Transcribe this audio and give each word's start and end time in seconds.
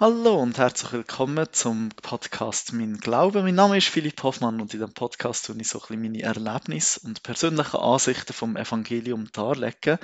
Hallo 0.00 0.40
und 0.40 0.58
herzlich 0.58 0.92
willkommen 0.92 1.48
zum 1.50 1.88
Podcast 1.88 2.72
Mein 2.72 2.98
Glaube. 2.98 3.42
Mein 3.42 3.56
Name 3.56 3.78
ist 3.78 3.88
Philipp 3.88 4.22
Hoffmann 4.22 4.60
und 4.60 4.72
in 4.72 4.78
dem 4.78 4.92
Podcast 4.92 5.44
tue 5.44 5.56
ich 5.60 5.66
so 5.66 5.80
ein 5.80 5.88
bisschen 5.88 6.02
meine 6.02 6.22
Erlebnisse 6.22 7.00
und 7.00 7.24
persönlichen 7.24 7.80
Ansichten 7.80 8.32
vom 8.32 8.56
Evangelium 8.56 9.28
darlegen. 9.32 9.98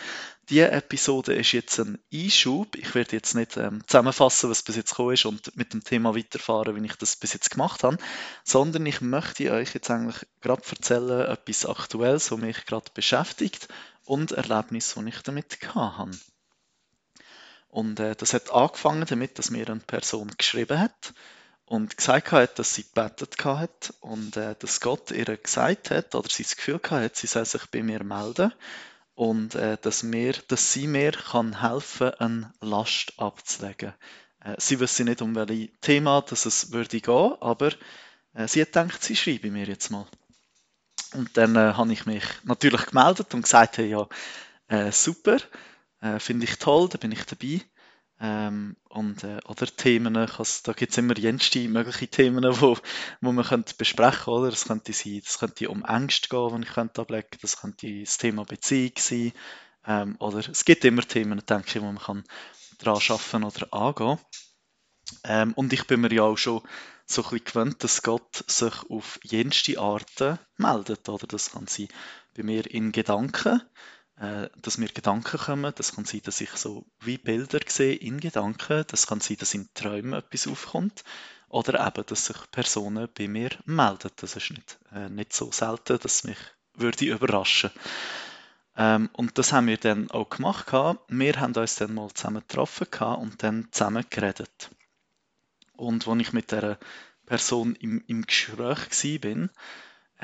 Diese 0.49 0.73
Episode 0.73 1.35
ist 1.35 1.53
jetzt 1.53 1.79
ein 1.79 2.01
Einschub. 2.13 2.75
Ich 2.75 2.93
werde 2.97 3.15
jetzt 3.15 3.37
nicht 3.37 3.57
ähm, 3.57 3.85
zusammenfassen, 3.87 4.51
was 4.51 4.65
bis 4.65 4.75
jetzt 4.75 4.91
gekommen 4.91 5.15
ist 5.15 5.27
und 5.27 5.57
mit 5.57 5.73
dem 5.73 5.85
Thema 5.85 6.17
weiterfahren, 6.17 6.75
wie 6.75 6.85
ich 6.85 6.97
das 6.97 7.15
bis 7.15 7.33
jetzt 7.33 7.53
gemacht 7.53 7.85
habe, 7.85 7.99
sondern 8.43 8.85
ich 8.87 9.01
möchte 9.01 9.53
euch 9.53 9.75
jetzt 9.75 9.93
eigentlich 9.93 10.27
gerade 10.41 10.63
erzählen, 10.69 11.21
etwas 11.21 11.67
Aktuelles, 11.67 12.33
was 12.33 12.41
mich 12.41 12.67
gerade 12.67 12.91
beschäftigt 12.93 13.69
und 14.05 14.33
Erlebnisse, 14.33 15.01
die 15.05 15.11
ich 15.11 15.23
damit 15.23 15.57
habe. 15.73 16.11
Und 17.75 17.99
äh, 17.99 18.15
das 18.15 18.35
hat 18.35 18.53
angefangen 18.53 19.05
damit, 19.05 19.37
dass 19.37 19.51
mir 19.51 19.69
eine 19.69 19.81
Person 19.81 20.31
geschrieben 20.39 20.79
hat 20.79 21.13
und 21.65 21.97
gesagt 21.97 22.31
hat, 22.31 22.61
dass 22.61 22.73
sie 22.73 22.85
gebetet 22.85 23.45
hat 23.45 23.93
und 23.99 24.37
äh, 24.37 24.55
dass 24.57 24.81
Gott 24.81 25.11
ihr 25.11 25.25
gesagt 25.37 25.91
hat 25.91 26.15
oder 26.15 26.29
sie 26.31 26.45
das 26.45 26.55
Gefühl 26.55 26.81
hat, 26.89 27.17
sie 27.17 27.27
soll 27.27 27.45
sich 27.45 27.67
bei 27.73 27.83
mir 27.83 28.05
melden 28.05 28.55
und 29.17 29.57
äh, 29.57 29.77
dass, 29.83 30.05
mir, 30.05 30.35
dass 30.47 30.73
sie 30.73 30.87
mir 30.87 31.11
kann 31.11 31.63
helfen 31.63 32.15
eine 32.21 32.55
Last 32.61 33.15
abzulegen. 33.17 33.93
Äh, 34.45 34.55
sie 34.59 34.79
wüsste 34.79 35.03
nicht, 35.03 35.21
um 35.21 35.35
welches 35.35 35.71
Thema 35.81 36.21
dass 36.21 36.47
es 36.47 36.71
würde 36.71 37.01
gehen, 37.01 37.35
aber 37.41 37.73
äh, 38.35 38.47
sie 38.47 38.61
hat 38.61 38.69
gedacht, 38.69 39.03
sie 39.03 39.17
schreibe 39.17 39.51
mir 39.51 39.67
jetzt 39.67 39.91
mal. 39.91 40.07
Und 41.13 41.37
dann 41.37 41.57
äh, 41.57 41.73
habe 41.75 41.93
ich 41.93 42.07
mich 42.07 42.23
natürlich 42.45 42.87
gemeldet 42.87 43.35
und 43.35 43.43
gesagt, 43.43 43.79
hey, 43.79 43.89
ja, 43.89 44.07
super, 44.93 45.39
Finde 46.19 46.45
ich 46.45 46.59
toll, 46.59 46.89
da 46.91 46.99
bin 46.99 47.13
ich 47.13 47.25
dabei. 47.25 47.63
Ähm, 48.27 48.77
und, 48.89 49.23
äh, 49.23 49.39
oder 49.47 49.67
Themen, 49.67 50.15
da 50.15 50.73
gibt 50.73 50.93
es 50.93 50.97
immer 50.97 51.19
jenste 51.19 51.69
mögliche 51.69 52.09
Themen, 52.09 52.43
wo, 52.59 52.79
wo 53.21 53.33
man 53.33 53.45
könnte 53.45 53.75
besprechen 53.77 54.25
könnte. 54.25 54.49
Das 54.51 54.65
könnte 54.65 54.95
sein, 54.95 55.21
das 55.23 55.39
könnte 55.39 55.69
um 55.69 55.85
Ängste 55.85 56.31
gehen, 56.31 56.63
die 56.63 56.67
ich 56.67 56.73
könnte 56.73 57.03
ablegen 57.03 57.29
Das 57.43 57.61
könnte 57.61 58.01
das 58.01 58.17
Thema 58.17 58.47
Beziehung 58.47 58.93
sein. 58.97 59.33
Ähm, 59.87 60.17
oder 60.21 60.39
es 60.39 60.65
gibt 60.65 60.87
immer 60.87 61.03
Themen, 61.03 61.43
denke 61.47 61.67
ich, 61.69 61.83
wo 61.83 61.85
man 61.85 61.99
kann 61.99 62.25
daran 62.79 63.03
arbeiten 63.07 63.45
oder 63.45 63.75
angehen 63.75 64.19
ähm, 65.25 65.53
Und 65.53 65.75
ich 65.75 65.87
bin 65.87 66.01
mir 66.01 66.15
ja 66.15 66.23
auch 66.23 66.39
schon 66.39 66.63
so 67.05 67.23
ein 67.25 67.29
bisschen 67.29 67.45
gewöhnt, 67.45 67.85
dass 67.85 68.03
Gott 68.03 68.43
sich 68.47 68.75
auf 68.89 69.21
jenste 69.23 69.79
Arten 69.79 70.39
meldet. 70.57 71.11
Oder 71.11 71.27
das 71.27 71.53
kann 71.53 71.67
sein 71.67 71.89
bei 72.35 72.43
mir 72.43 72.67
in 72.71 72.91
Gedanken 72.91 73.61
äh, 74.19 74.49
dass 74.61 74.79
mir 74.79 74.89
Gedanken 74.89 75.39
kommen. 75.39 75.73
Das 75.75 75.95
kann 75.95 76.05
sein, 76.05 76.21
dass 76.25 76.41
ich 76.41 76.51
so 76.51 76.87
wie 77.01 77.19
Bilder 77.19 77.61
sehe 77.67 77.95
in 77.95 78.21
Gedanken. 78.21 78.85
Das 78.89 79.07
kann 79.07 79.21
sein, 79.21 79.37
dass 79.39 79.55
in 79.55 79.69
Träumen 79.75 80.15
etwas 80.15 80.47
aufkommt. 80.47 81.05
Oder 81.49 81.87
eben, 81.87 82.07
dass 82.07 82.27
sich 82.27 82.37
Personen 82.51 83.09
bei 83.17 83.29
mir 83.29 83.51
melden. 83.65 84.11
Das 84.17 84.37
ist 84.37 84.51
nicht, 84.51 84.79
äh, 84.93 85.09
nicht 85.09 85.33
so 85.33 85.53
selten, 85.53 85.99
dass 85.99 86.25
mich 86.25 86.39
würde 86.75 87.05
überraschen 87.05 87.71
ähm, 88.77 89.09
Und 89.13 89.39
das 89.39 89.53
haben 89.53 89.69
wir 89.69 89.77
dann 89.77 90.11
auch 90.11 90.29
gemacht. 90.29 90.73
Wir 90.73 91.41
haben 91.41 91.55
uns 91.55 91.77
dann 91.77 91.95
mal 91.95 92.13
zusammen 92.13 92.43
getroffen 92.47 92.87
und 93.21 93.43
dann 93.43 93.69
zusammen 93.71 94.05
geredet. 94.11 94.71
Und 95.77 96.07
als 96.09 96.21
ich 96.21 96.33
mit 96.33 96.53
der 96.53 96.79
Person 97.27 97.75
im, 97.77 98.03
im 98.07 98.23
Gespräch 98.23 99.23
war, 99.23 99.49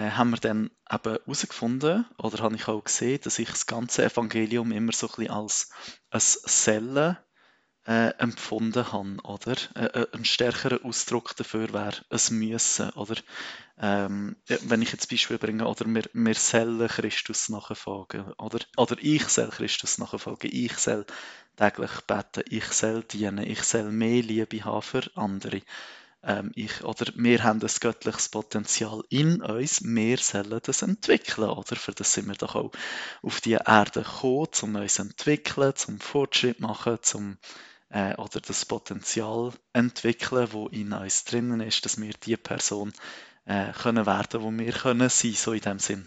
äh, 0.00 0.12
haben 0.12 0.30
wir 0.30 0.38
dann 0.38 0.70
eben 0.90 1.18
herausgefunden, 1.18 2.06
oder 2.16 2.42
habe 2.42 2.56
ich 2.56 2.68
auch 2.68 2.82
gesehen, 2.82 3.20
dass 3.22 3.38
ich 3.38 3.50
das 3.50 3.66
ganze 3.66 4.04
Evangelium 4.04 4.72
immer 4.72 4.92
so 4.92 5.06
ein 5.08 5.14
bisschen 5.16 5.30
als 5.30 5.70
ein 6.10 6.20
Sellen 6.20 7.18
äh, 7.86 8.10
empfunden 8.18 8.92
habe, 8.92 9.16
oder? 9.24 9.56
Äh, 9.74 10.00
äh 10.00 10.06
ein 10.12 10.24
stärkerer 10.24 10.84
Ausdruck 10.84 11.36
dafür 11.36 11.72
wäre 11.74 11.98
ein 12.08 12.38
Müssen, 12.38 12.90
oder? 12.90 13.16
Ähm, 13.78 14.36
wenn 14.46 14.82
ich 14.82 14.92
jetzt 14.92 15.10
Beispiel 15.10 15.38
bringe, 15.38 15.66
oder 15.66 15.84
wir, 15.86 16.04
wir 16.12 16.34
sollen 16.34 16.88
Christus 16.88 17.50
nachfolgen, 17.50 18.32
oder? 18.38 18.60
Oder 18.78 18.96
ich 19.00 19.28
soll 19.28 19.48
Christus 19.48 19.98
nachfolgen, 19.98 20.50
ich 20.52 20.78
soll 20.78 21.04
täglich 21.56 22.00
beten, 22.06 22.44
ich 22.48 22.66
soll 22.66 23.02
dienen, 23.04 23.46
ich 23.46 23.62
soll 23.64 23.90
mehr 23.90 24.22
Liebe 24.22 24.64
haben 24.64 24.82
für 24.82 25.02
andere 25.14 25.60
ähm, 26.22 26.52
ich, 26.54 26.84
oder 26.84 27.06
wir 27.14 27.42
haben 27.42 27.60
ein 27.62 27.70
göttliches 27.80 28.28
Potenzial 28.28 29.02
in 29.08 29.40
uns, 29.40 29.82
wir 29.82 30.18
sollen 30.18 30.60
das 30.62 30.82
entwickeln, 30.82 31.48
oder? 31.48 31.76
Für 31.76 31.92
das 31.92 32.12
sind 32.12 32.28
wir 32.28 32.34
doch 32.34 32.54
auch 32.54 32.72
auf 33.22 33.40
die 33.40 33.52
Erde 33.52 34.02
gekommen, 34.02 34.48
um 34.62 34.74
uns 34.76 34.94
zu 34.94 35.02
entwickeln, 35.02 35.74
zum 35.76 36.00
Fortschritt 36.00 36.60
machen, 36.60 36.98
zum 37.02 37.38
äh, 37.90 38.14
oder 38.16 38.40
das 38.40 38.66
Potenzial 38.66 39.52
entwickeln, 39.72 40.52
wo 40.52 40.68
in 40.68 40.92
uns 40.92 41.24
drinnen 41.24 41.60
ist, 41.60 41.84
dass 41.84 42.00
wir 42.00 42.12
die 42.12 42.36
Person 42.36 42.92
äh, 43.46 43.72
können 43.72 44.06
werden, 44.06 44.42
wo 44.42 44.50
wir 44.50 44.72
können 44.72 45.08
sein, 45.08 45.32
so 45.32 45.52
in 45.52 45.60
dem 45.60 45.78
Sinn. 45.78 46.06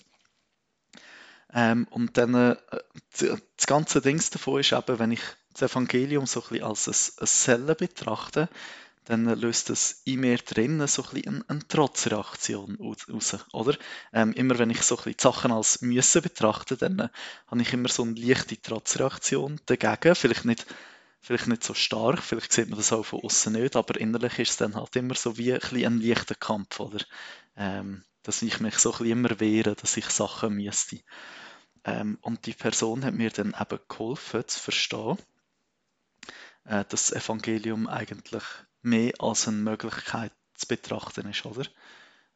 Ähm, 1.53 1.87
und 1.91 2.17
dann 2.17 2.33
äh, 2.33 2.55
das 3.19 3.67
ganze 3.67 4.01
Ding 4.01 4.21
davon 4.31 4.59
ist 4.59 4.71
eben, 4.71 4.99
wenn 4.99 5.11
ich 5.11 5.21
das 5.53 5.71
Evangelium 5.71 6.25
so 6.25 6.41
ein 6.41 6.49
bisschen 6.49 6.65
als 6.65 6.87
ein, 6.87 7.23
ein 7.23 7.27
Zellen 7.27 7.75
betrachte, 7.77 8.49
dann 9.05 9.25
löst 9.25 9.69
das 9.69 10.01
in 10.05 10.21
mir 10.21 10.37
drinnen 10.37 10.87
so 10.87 11.03
ein 11.03 11.09
bisschen 11.13 11.49
eine, 11.49 11.67
Trotzreaktion 11.67 12.77
aus, 12.79 13.37
oder? 13.51 13.77
Ähm, 14.13 14.33
immer 14.33 14.57
wenn 14.59 14.69
ich 14.69 14.81
so 14.81 14.95
ein 14.95 14.97
bisschen 14.97 15.17
die 15.17 15.21
Sachen 15.23 15.51
als 15.51 15.81
müssen 15.81 16.21
betrachte, 16.21 16.77
dann 16.77 16.99
äh, 16.99 17.09
habe 17.47 17.61
ich 17.61 17.73
immer 17.73 17.89
so 17.89 18.03
eine 18.03 18.13
leichte 18.13 18.61
Trotzreaktion 18.61 19.59
dagegen. 19.65 20.15
Vielleicht 20.15 20.45
nicht, 20.45 20.65
vielleicht 21.19 21.47
nicht 21.47 21.63
so 21.63 21.73
stark, 21.73 22.21
vielleicht 22.21 22.53
sieht 22.53 22.69
man 22.69 22.77
das 22.77 22.93
auch 22.93 23.03
von 23.03 23.21
außen 23.21 23.53
nicht, 23.53 23.75
aber 23.75 23.99
innerlich 23.99 24.39
ist 24.39 24.51
es 24.51 24.57
dann 24.57 24.75
halt 24.75 24.95
immer 24.95 25.15
so 25.15 25.37
wie 25.37 25.53
ein, 25.53 25.59
bisschen 25.59 25.85
ein 25.85 26.01
leichter 26.01 26.35
Kampf, 26.35 26.79
oder? 26.79 27.03
Ähm, 27.57 28.03
dass 28.23 28.41
ich 28.41 28.59
mich 28.61 28.77
so 28.77 28.91
ein 28.93 28.97
bisschen 28.99 29.11
immer 29.11 29.39
wehre, 29.39 29.75
dass 29.75 29.97
ich 29.97 30.05
Sachen 30.05 30.55
müsste. 30.55 30.99
Ähm, 31.83 32.17
und 32.21 32.45
die 32.45 32.53
Person 32.53 33.03
hat 33.03 33.13
mir 33.13 33.29
dann 33.29 33.53
eben 33.59 33.79
geholfen 33.89 34.47
zu 34.47 34.59
verstehen, 34.59 35.17
äh, 36.65 36.85
dass 36.85 37.07
das 37.07 37.11
Evangelium 37.11 37.87
eigentlich 37.87 38.43
mehr 38.83 39.13
als 39.19 39.47
eine 39.47 39.57
Möglichkeit 39.57 40.31
zu 40.55 40.67
betrachten 40.67 41.29
ist, 41.29 41.45
oder? 41.45 41.65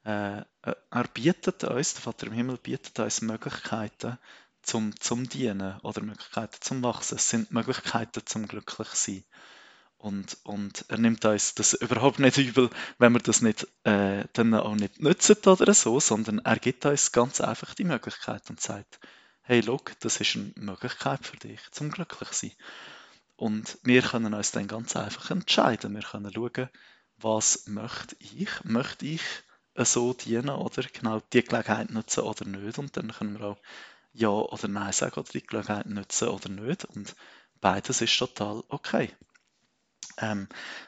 Äh, 0.06 0.40
äh, 0.62 0.76
er 0.90 1.08
bietet 1.14 1.64
uns, 1.66 1.94
der 1.94 2.02
Vater 2.02 2.28
im 2.28 2.34
Himmel 2.34 2.58
bietet 2.58 3.00
uns 3.00 3.22
Möglichkeiten 3.22 4.18
zum, 4.64 5.00
zum 5.00 5.30
Dienen 5.30 5.80
oder 5.82 6.02
Möglichkeiten 6.02 6.58
zum 6.62 6.84
Wachsen. 6.84 7.16
Es 7.16 7.30
sind 7.30 7.52
Möglichkeiten 7.52 8.26
zum 8.26 8.48
glücklich 8.48 8.90
sein. 8.90 9.24
Und, 9.98 10.38
und 10.44 10.86
er 10.90 11.00
nimmt 11.00 11.26
uns 11.26 11.56
das 11.56 11.74
überhaupt 11.74 12.20
nicht 12.20 12.38
übel, 12.38 12.70
wenn 13.00 13.14
wir 13.14 13.20
das 13.20 13.42
nicht, 13.42 13.68
äh, 13.84 14.26
dann 14.34 14.54
auch 14.54 14.76
nicht 14.76 15.02
nutzen 15.02 15.38
oder 15.46 15.74
so, 15.74 16.00
sondern 16.00 16.40
er 16.40 16.58
gibt 16.58 16.86
uns 16.86 17.12
ganz 17.12 17.42
einfach 17.42 17.74
die 17.74 17.84
Möglichkeit 17.84 18.50
und 18.50 18.62
sagt, 18.62 19.00
hey, 19.42 19.62
look, 19.62 20.00
das 20.02 20.22
ist 20.22 20.36
eine 20.36 20.54
Möglichkeit 20.56 21.26
für 21.26 21.38
dich 21.38 21.60
zum 21.72 21.90
glücklich 21.90 22.30
sein. 22.30 22.52
Und 23.38 23.78
wir 23.84 24.02
können 24.02 24.34
uns 24.34 24.52
dann 24.52 24.68
ganz 24.68 24.96
einfach 24.96 25.30
entscheiden. 25.30 25.94
Wir 25.94 26.02
können 26.02 26.34
schauen, 26.34 26.70
was 27.18 27.68
möchte 27.68 28.16
ich? 28.20 28.50
Möchte 28.64 29.06
ich 29.06 29.22
so 29.76 30.14
dienen 30.14 30.50
oder 30.50 30.84
genau 30.92 31.22
die 31.32 31.44
Gelegenheit 31.44 31.92
nutzen 31.92 32.24
oder 32.24 32.46
nicht? 32.46 32.80
Und 32.80 32.98
dann 32.98 33.12
können 33.12 33.40
wir 33.40 33.46
auch 33.46 33.58
Ja 34.12 34.30
oder 34.30 34.68
Nein 34.68 34.92
sagen 34.92 35.20
oder 35.20 35.30
die 35.32 35.46
Gelegenheit 35.46 35.86
nutzen 35.86 36.30
oder 36.30 36.50
nicht. 36.50 36.86
Und 36.86 37.16
beides 37.62 38.02
ist 38.02 38.18
total 38.18 38.64
okay. 38.70 39.12
Ähm, 40.20 40.48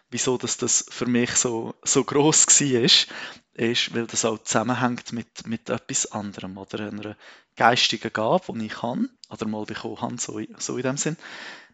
wieso 0.09 0.37
dass 0.37 0.57
das 0.57 0.85
für 0.89 1.05
mich 1.05 1.31
so, 1.31 1.75
so 1.83 2.03
gross 2.03 2.47
war, 2.47 2.81
ist, 2.81 3.07
ist, 3.53 3.93
weil 3.93 4.07
das 4.07 4.25
auch 4.25 4.43
zusammenhängt 4.43 5.13
mit, 5.13 5.45
mit 5.45 5.69
etwas 5.69 6.11
anderem 6.11 6.57
oder 6.57 6.87
einer 6.87 7.15
geistigen 7.55 8.11
Gabe, 8.11 8.53
die 8.57 8.65
ich 8.65 8.81
habe 8.81 9.07
oder 9.29 9.47
mal 9.47 9.65
bekommen 9.65 10.01
habe, 10.01 10.17
so, 10.17 10.41
so 10.57 10.77
in 10.77 10.83
dem 10.83 10.97
Sinn. 10.97 11.17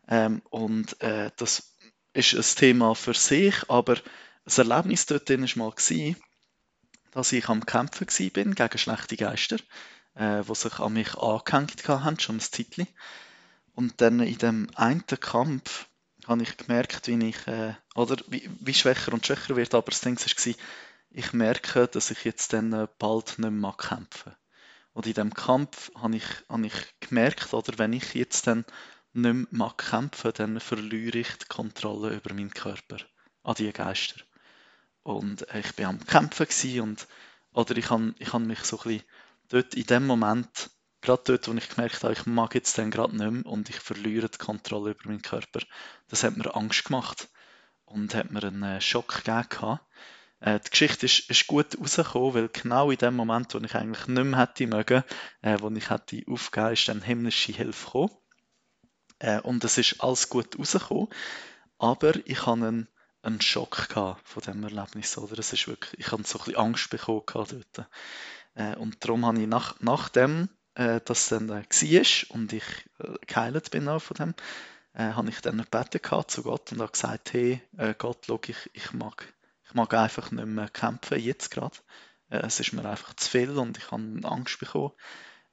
Ähm, 0.07 0.41
und 0.49 1.01
äh, 1.01 1.31
das 1.37 1.75
ist 2.13 2.33
ein 2.33 2.59
Thema 2.59 2.95
für 2.95 3.13
sich, 3.13 3.69
aber 3.69 3.97
das 4.43 4.57
Erlebnis 4.57 5.05
dort 5.05 5.29
war 5.29 5.37
mal, 5.37 5.71
gewesen, 5.71 6.15
dass 7.11 7.31
ich 7.31 7.49
am 7.49 7.65
Kämpfen 7.65 8.07
war 8.07 8.43
gegen 8.43 8.77
schlechte 8.77 9.17
Geister, 9.17 9.57
äh, 10.15 10.43
die 10.43 10.55
sich 10.55 10.79
an 10.79 10.93
mich 10.93 11.15
angehängt 11.15 11.87
haben, 11.87 12.19
schon 12.19 12.37
ein 12.37 12.41
Zeitchen. 12.41 12.87
Und 13.73 13.99
dann 14.01 14.19
in 14.19 14.37
dem 14.37 14.69
einen 14.75 15.05
Kampf 15.05 15.87
habe 16.27 16.43
ich 16.43 16.57
gemerkt, 16.57 17.07
wie 17.07 17.27
ich, 17.27 17.47
äh, 17.47 17.73
oder 17.95 18.17
wie, 18.27 18.49
wie, 18.59 18.73
schwächer 18.73 19.13
und 19.13 19.25
schwächer 19.25 19.55
wird, 19.55 19.73
aber 19.73 19.91
das 19.91 20.01
Ding 20.01 20.17
war, 20.17 20.53
ich 21.11 21.33
merke, 21.33 21.87
dass 21.87 22.11
ich 22.11 22.23
jetzt 22.23 22.53
dann 22.53 22.73
äh, 22.73 22.87
bald 22.99 23.39
nicht 23.39 23.51
mehr 23.51 23.75
kämpfen 23.77 24.31
mag. 24.31 24.37
Und 24.93 25.05
in 25.07 25.13
diesem 25.13 25.33
Kampf 25.33 25.91
habe 25.95 26.15
ich, 26.15 26.25
habe 26.47 26.65
ich 26.67 26.99
gemerkt, 27.01 27.53
oder 27.53 27.77
wenn 27.77 27.93
ich 27.93 28.13
jetzt 28.13 28.47
dann 28.47 28.65
nicht 29.15 29.51
mehr 29.51 29.73
kämpfen 29.77 30.31
dann 30.35 30.59
verliere 30.59 31.19
ich 31.19 31.37
die 31.37 31.45
Kontrolle 31.45 32.15
über 32.15 32.33
meinen 32.33 32.53
Körper 32.53 32.97
an 33.43 33.55
die 33.55 33.71
Geister. 33.71 34.21
Und 35.03 35.45
ich 35.53 35.77
war 35.77 35.89
am 35.89 36.05
Kämpfen 36.05 36.81
und 36.81 37.07
oder 37.53 37.77
ich 37.77 37.89
habe 37.89 38.13
ich 38.19 38.33
mich 38.33 38.59
so 38.59 38.77
ein 38.79 38.83
bisschen 38.83 39.03
dort 39.47 39.73
in 39.75 39.85
dem 39.85 40.07
Moment, 40.07 40.69
gerade 41.01 41.23
dort, 41.25 41.47
wo 41.47 41.53
ich 41.53 41.69
gemerkt 41.69 42.03
habe, 42.03 42.13
ich 42.13 42.25
mag 42.25 42.55
jetzt 42.55 42.77
dann 42.77 42.91
gerade 42.91 43.15
nicht 43.15 43.31
mehr 43.31 43.45
und 43.45 43.69
ich 43.69 43.79
verliere 43.79 44.29
die 44.29 44.37
Kontrolle 44.37 44.91
über 44.91 45.09
meinen 45.09 45.21
Körper, 45.21 45.61
das 46.09 46.23
hat 46.23 46.35
mir 46.35 46.55
Angst 46.55 46.85
gemacht. 46.85 47.29
und 47.85 48.13
hat 48.15 48.31
mir 48.31 48.43
einen 48.43 48.63
äh, 48.63 48.81
Schock 48.81 49.23
gegeben. 49.23 49.79
Äh, 50.39 50.59
die 50.59 50.69
Geschichte 50.69 51.05
ist, 51.05 51.29
ist 51.29 51.47
gut 51.47 51.79
rausgekommen, 51.79 52.33
weil 52.33 52.49
genau 52.49 52.91
in 52.91 52.97
dem 52.97 53.15
Moment, 53.15 53.53
wo 53.53 53.59
ich 53.59 53.75
eigentlich 53.75 54.07
nicht 54.07 54.23
mehr 54.23 54.39
hätte 54.39 54.67
mögen, 54.67 55.03
äh, 55.41 55.57
wo 55.59 55.69
ich 55.69 55.89
hätte 55.89 56.23
aufgegeben, 56.27 56.73
ist 56.73 56.87
dann 56.87 57.01
himmlische 57.01 57.53
Hilfe 57.53 57.85
gekommen. 57.85 58.17
Äh, 59.19 59.39
und 59.41 59.63
es 59.63 59.77
ist 59.77 60.01
alles 60.01 60.29
gut 60.29 60.57
rausgekommen, 60.57 61.07
aber 61.77 62.15
ich 62.25 62.41
hatte 62.41 62.51
einen, 62.51 62.87
einen 63.21 63.41
Schock 63.41 63.89
gehabt 63.89 64.27
von 64.27 64.43
diesem 64.43 64.63
Erlebnis. 64.63 65.17
Oder? 65.17 65.39
Es 65.39 65.53
ist 65.53 65.67
wirklich, 65.67 65.99
ich 65.99 66.11
hatte 66.11 66.23
so 66.23 66.39
ein 66.39 66.45
bisschen 66.45 66.59
Angst 66.59 66.89
bekommen 66.89 67.23
dort. 67.27 67.87
Äh, 68.55 68.75
und 68.77 69.03
darum 69.03 69.25
habe 69.25 69.41
ich 69.41 69.47
nach, 69.47 69.75
nachdem 69.79 70.49
äh, 70.75 71.01
das 71.03 71.29
dann 71.29 71.49
äh, 71.49 71.63
war 71.63 72.35
und 72.35 72.53
ich 72.53 72.63
äh, 72.99 73.13
geheilt 73.25 73.71
bin 73.71 73.87
auch 73.87 73.99
von 74.01 74.15
dem, 74.15 74.35
äh, 74.93 75.13
habe 75.13 75.29
ich 75.29 75.41
dann 75.41 75.57
gebeten 75.57 75.99
zu 76.27 76.43
Gott 76.43 76.71
und 76.71 76.81
habe 76.81 76.91
gesagt, 76.91 77.33
hey 77.33 77.61
äh, 77.77 77.93
Gott, 77.97 78.25
schau, 78.25 78.39
ich, 78.47 78.69
ich, 78.73 78.93
mag, 78.93 79.33
ich 79.67 79.73
mag 79.73 79.93
einfach 79.93 80.31
nicht 80.31 80.45
mehr 80.45 80.69
kämpfen, 80.69 81.19
jetzt 81.19 81.51
gerade. 81.51 81.77
Äh, 82.29 82.45
es 82.45 82.59
ist 82.59 82.73
mir 82.73 82.85
einfach 82.85 83.13
zu 83.15 83.29
viel 83.29 83.57
und 83.57 83.77
ich 83.77 83.91
habe 83.91 84.19
Angst 84.23 84.59
bekommen. 84.59 84.91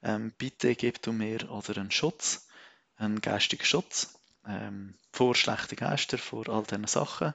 Ähm, 0.01 0.33
bitte 0.37 0.75
gib 0.75 1.01
du 1.01 1.13
mir 1.13 1.49
oder 1.49 1.77
einen 1.79 1.91
Schutz, 1.91 2.47
einen 3.03 3.21
geistigen 3.21 3.65
Schutz 3.65 4.19
ähm, 4.47 4.95
vor 5.11 5.35
schlechten 5.35 5.75
Geistern, 5.75 6.19
vor 6.19 6.49
all 6.49 6.63
diesen 6.63 6.87
Sachen. 6.87 7.33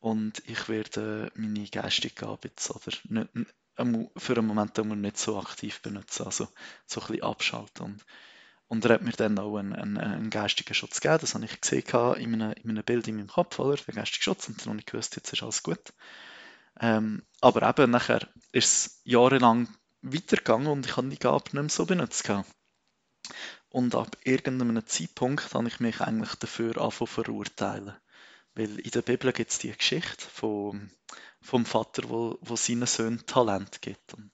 Und 0.00 0.42
ich 0.46 0.68
werde 0.68 1.32
meine 1.34 1.66
geistige 1.66 2.14
Gabe 2.14 2.48
jetzt 2.48 2.70
oder 2.70 2.96
nicht, 3.08 3.28
für 4.16 4.36
einen 4.36 4.46
Moment 4.46 4.76
nicht 4.76 5.18
so 5.18 5.38
aktiv 5.38 5.80
benutzen, 5.82 6.26
also 6.26 6.48
so 6.86 7.00
ein 7.00 7.06
bisschen 7.06 7.22
abschalten. 7.22 7.84
Und 7.84 8.04
und 8.68 8.84
er 8.84 8.94
hat 8.94 9.02
mir 9.02 9.12
dann 9.12 9.38
auch 9.38 9.56
einen, 9.56 9.72
einen, 9.72 9.96
einen 9.96 10.30
geistigen 10.30 10.74
Schutz 10.74 11.00
gegeben. 11.00 11.20
Das 11.22 11.34
habe 11.34 11.44
ich 11.46 11.60
gesehen 11.60 11.84
in 12.16 12.34
einem, 12.34 12.52
in 12.52 12.70
einem 12.70 12.84
Bild 12.84 13.08
in 13.08 13.16
meinem 13.16 13.28
Kopf, 13.28 13.58
oder? 13.58 13.76
Der 13.76 13.94
geistige 13.94 14.22
Schutz. 14.22 14.46
Und 14.46 14.60
dann 14.60 14.68
habe 14.68 14.80
ich 14.80 14.86
gewusst, 14.86 15.16
jetzt 15.16 15.32
ist 15.32 15.42
alles 15.42 15.62
gut. 15.62 15.94
Ähm, 16.78 17.22
aber 17.40 17.66
eben 17.66 17.90
nachher 17.90 18.28
ist 18.52 18.86
es 18.86 19.00
jahrelang 19.04 19.68
weitergegangen 20.02 20.68
und 20.68 20.86
ich 20.86 20.96
habe 20.96 21.08
die 21.08 21.18
Gabe 21.18 21.44
nicht 21.44 21.54
mehr 21.54 21.68
so 21.70 21.86
benutzt. 21.86 22.30
Und 23.70 23.94
ab 23.94 24.16
irgendeinem 24.24 24.86
Zeitpunkt 24.86 25.52
habe 25.54 25.68
ich 25.68 25.80
mich 25.80 26.00
eigentlich 26.00 26.34
dafür 26.36 26.78
anfangen 26.78 27.08
verurteilen. 27.08 27.94
Weil 28.54 28.78
in 28.78 28.90
der 28.90 29.02
Bibel 29.02 29.32
gibt 29.32 29.50
es 29.50 29.58
die 29.58 29.72
Geschichte 29.72 30.24
vom, 30.32 30.90
vom 31.40 31.66
Vater, 31.66 32.08
wo, 32.08 32.38
wo 32.40 32.56
seinen 32.56 32.86
Söhnen 32.86 33.26
Talent 33.26 33.82
gibt. 33.82 34.14
Und 34.14 34.30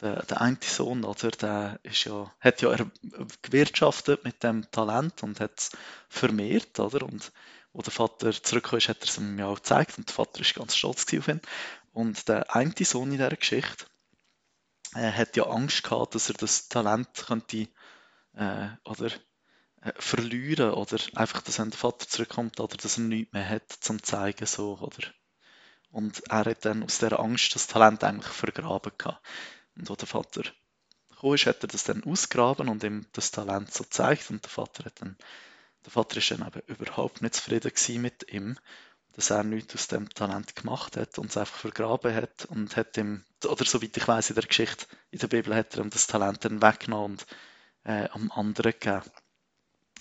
der, 0.00 0.22
der 0.24 0.40
eine 0.40 0.58
Sohn, 0.62 1.04
oder, 1.04 1.30
der 1.30 1.80
ist 1.82 2.04
ja, 2.04 2.32
hat 2.40 2.60
ja 2.60 2.76
gewirtschaftet 3.42 4.24
mit 4.24 4.42
dem 4.42 4.70
Talent 4.70 5.22
und 5.22 5.40
hat 5.40 5.58
es 5.58 5.70
vermehrt, 6.08 6.78
oder? 6.80 7.06
Und 7.06 7.32
wo 7.72 7.82
der 7.82 7.92
Vater 7.92 8.30
zurückkam, 8.30 8.80
hat 8.80 9.00
er 9.00 9.08
es 9.08 9.18
ihm 9.18 9.38
ja 9.38 9.46
auch 9.46 9.56
gezeigt 9.56 9.96
und 9.96 10.08
der 10.08 10.14
Vater 10.14 10.40
ist 10.40 10.54
ganz 10.54 10.76
stolz 10.76 11.06
auf 11.14 11.28
ihn. 11.28 11.40
Und 11.92 12.28
der 12.28 12.54
eine 12.54 12.74
Sohn 12.80 13.12
in 13.12 13.18
dieser 13.18 13.30
Geschichte 13.30 13.86
äh, 14.94 15.12
hat 15.12 15.36
ja 15.36 15.44
Angst 15.44 15.82
gehabt, 15.82 16.14
dass 16.14 16.28
er 16.28 16.34
das 16.34 16.68
Talent 16.68 17.08
könnte 17.26 17.68
äh, 18.36 18.68
oder 18.84 19.10
äh, 19.82 19.92
verlieren 19.98 20.70
oder 20.70 20.98
einfach, 21.14 21.42
dass 21.42 21.58
wenn 21.58 21.70
der 21.70 21.78
Vater 21.78 22.08
zurückkommt 22.08 22.60
oder 22.60 22.76
dass 22.76 22.98
er 22.98 23.04
nichts 23.04 23.32
mehr 23.32 23.48
hat 23.48 23.70
zum 23.72 24.02
zeigen 24.02 24.46
so 24.46 24.78
oder 24.78 25.02
und 25.90 26.22
er 26.28 26.44
hat 26.44 26.64
dann 26.66 26.82
aus 26.82 26.98
dieser 26.98 27.18
Angst 27.20 27.54
das 27.54 27.68
Talent 27.68 28.04
eigentlich 28.04 28.32
vergraben 28.32 28.92
gehabt. 28.98 29.24
Und 29.76 29.88
als 29.88 29.98
der 29.98 30.08
Vater 30.08 30.42
gekommen 31.08 31.34
ist, 31.34 31.46
hat 31.46 31.62
er 31.62 31.68
das 31.68 31.84
dann 31.84 32.04
ausgraben 32.04 32.68
und 32.68 32.84
ihm 32.84 33.06
das 33.12 33.30
Talent 33.30 33.72
so 33.72 33.84
gezeigt. 33.84 34.30
Und 34.30 34.44
der 34.44 34.50
Vater 34.50 34.84
hat 34.84 35.00
dann, 35.00 35.16
der 35.86 35.92
Vater 35.92 36.18
ist 36.18 36.30
dann 36.30 36.46
eben 36.46 36.60
überhaupt 36.66 37.22
nicht 37.22 37.36
zufrieden 37.36 37.72
mit 38.02 38.30
ihm, 38.30 38.58
dass 39.14 39.30
er 39.30 39.42
nichts 39.44 39.74
aus 39.74 39.88
dem 39.88 40.10
Talent 40.10 40.54
gemacht 40.54 40.98
hat 40.98 41.18
und 41.18 41.30
es 41.30 41.38
einfach 41.38 41.56
vergraben 41.56 42.14
hat 42.14 42.44
und 42.44 42.76
hat 42.76 42.98
ihm, 42.98 43.24
oder 43.46 43.64
soweit 43.64 43.96
ich 43.96 44.06
weiß 44.06 44.28
in 44.28 44.36
der 44.36 44.44
Geschichte, 44.44 44.84
in 45.10 45.20
der 45.20 45.28
Bibel 45.28 45.54
hat 45.54 45.74
er 45.74 45.84
ihm 45.84 45.88
das 45.88 46.06
Talent 46.06 46.44
dann 46.44 46.60
weggenommen 46.60 47.12
und 47.12 47.26
äh, 47.86 48.08
am 48.10 48.30
anderen 48.32 48.72
gegeben. 48.72 49.10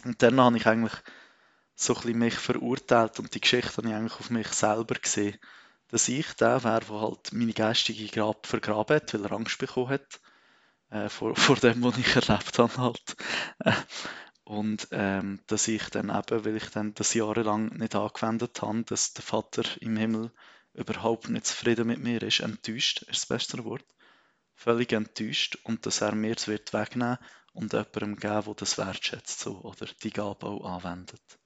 Und 0.03 0.21
dann 0.21 0.39
habe 0.39 0.57
ich 0.57 0.67
eigentlich 0.67 0.93
so 1.75 1.93
ein 1.93 2.01
bisschen 2.01 2.19
mich 2.19 2.35
verurteilt 2.35 3.19
und 3.19 3.33
die 3.33 3.41
Geschichte 3.41 3.77
habe 3.77 3.89
ich 3.89 3.93
eigentlich 3.93 4.19
auf 4.19 4.29
mich 4.29 4.47
selber 4.47 4.95
gesehen 4.95 5.37
dass 5.89 6.07
ich 6.07 6.33
der 6.33 6.63
wäre, 6.63 6.81
der 6.81 7.01
halt 7.01 7.33
meine 7.33 7.53
geistige 7.53 8.07
Grab 8.07 8.47
vergraben 8.47 8.95
hat, 8.95 9.13
weil 9.13 9.25
er 9.25 9.31
Angst 9.31 9.57
bekommen 9.57 9.89
hat 9.89 10.19
äh, 10.89 11.09
vor, 11.09 11.35
vor 11.35 11.55
dem, 11.57 11.83
was 11.83 11.97
ich 11.97 12.15
erlebt 12.15 12.59
habe 12.59 12.77
halt. 12.77 13.15
Und 14.43 14.87
ähm, 14.91 15.39
dass 15.47 15.67
ich 15.67 15.89
dann 15.89 16.09
eben, 16.09 16.45
weil 16.45 16.57
ich 16.57 16.69
dann 16.69 16.93
das 16.93 17.13
jahrelang 17.13 17.67
nicht 17.77 17.95
angewendet 17.95 18.61
habe, 18.61 18.83
dass 18.83 19.13
der 19.13 19.23
Vater 19.23 19.63
im 19.81 19.97
Himmel 19.97 20.31
überhaupt 20.73 21.29
nicht 21.29 21.47
zufrieden 21.47 21.87
mit 21.87 21.99
mir 21.99 22.21
ist, 22.21 22.41
enttäuscht 22.41 23.03
ist 23.03 23.21
das 23.21 23.25
beste 23.25 23.63
Wort, 23.63 23.85
völlig 24.53 24.91
enttäuscht 24.91 25.57
und 25.63 25.85
dass 25.85 26.01
er 26.01 26.13
mir 26.13 26.35
es 26.35 26.47
wird 26.47 26.73
wegnehmen 26.73 27.17
und 27.55 27.73
jemandem 27.73 28.17
geben, 28.17 28.43
der 28.45 28.53
das 28.55 28.77
wertschätzt 28.77 29.39
so, 29.39 29.59
oder 29.61 29.87
die 30.03 30.11
Gabe 30.11 30.45
auch 30.45 30.65
anwendet. 30.65 31.39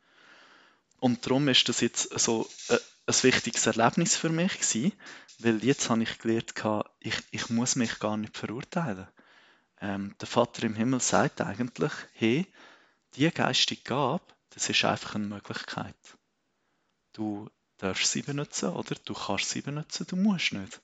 Und 1.00 1.26
darum 1.26 1.48
ist 1.48 1.70
das 1.70 1.80
jetzt 1.80 2.20
so 2.20 2.50
äh, 2.68 2.78
ein 3.06 3.24
wichtiges 3.24 3.66
Erlebnis 3.68 4.18
für 4.18 4.30
mich 4.30 4.60
gewesen, 4.60 4.94
weil 5.40 5.64
jetzt 5.64 5.90
habe 5.90 6.04
ich 6.04 6.20
gelernt, 6.20 6.54
ich, 7.00 7.16
ich 7.32 7.50
muss 7.50 7.76
mich 7.76 8.00
gar 8.00 8.18
nicht 8.18 8.38
verurteilen. 8.38 9.08
Ähm, 9.80 10.16
der 10.20 10.28
Vater 10.28 10.64
im 10.64 10.76
Himmel 10.76 11.00
sagt 11.00 11.40
eigentlich, 11.42 11.94
hey, 12.14 12.46
die 13.16 13.32
geistige 13.32 13.82
Gabe, 13.84 14.26
das 14.50 14.68
ist 14.70 14.84
einfach 14.84 15.16
eine 15.16 15.28
Möglichkeit. 15.28 15.96
Du 17.14 17.50
darfst 17.78 18.12
sie 18.12 18.22
benutzen 18.22 18.70
oder 18.70 18.96
du 19.06 19.14
kannst 19.14 19.50
sie 19.50 19.62
benutzen, 19.62 20.06
du 20.08 20.18
musst 20.18 20.54
nicht. 20.54 20.82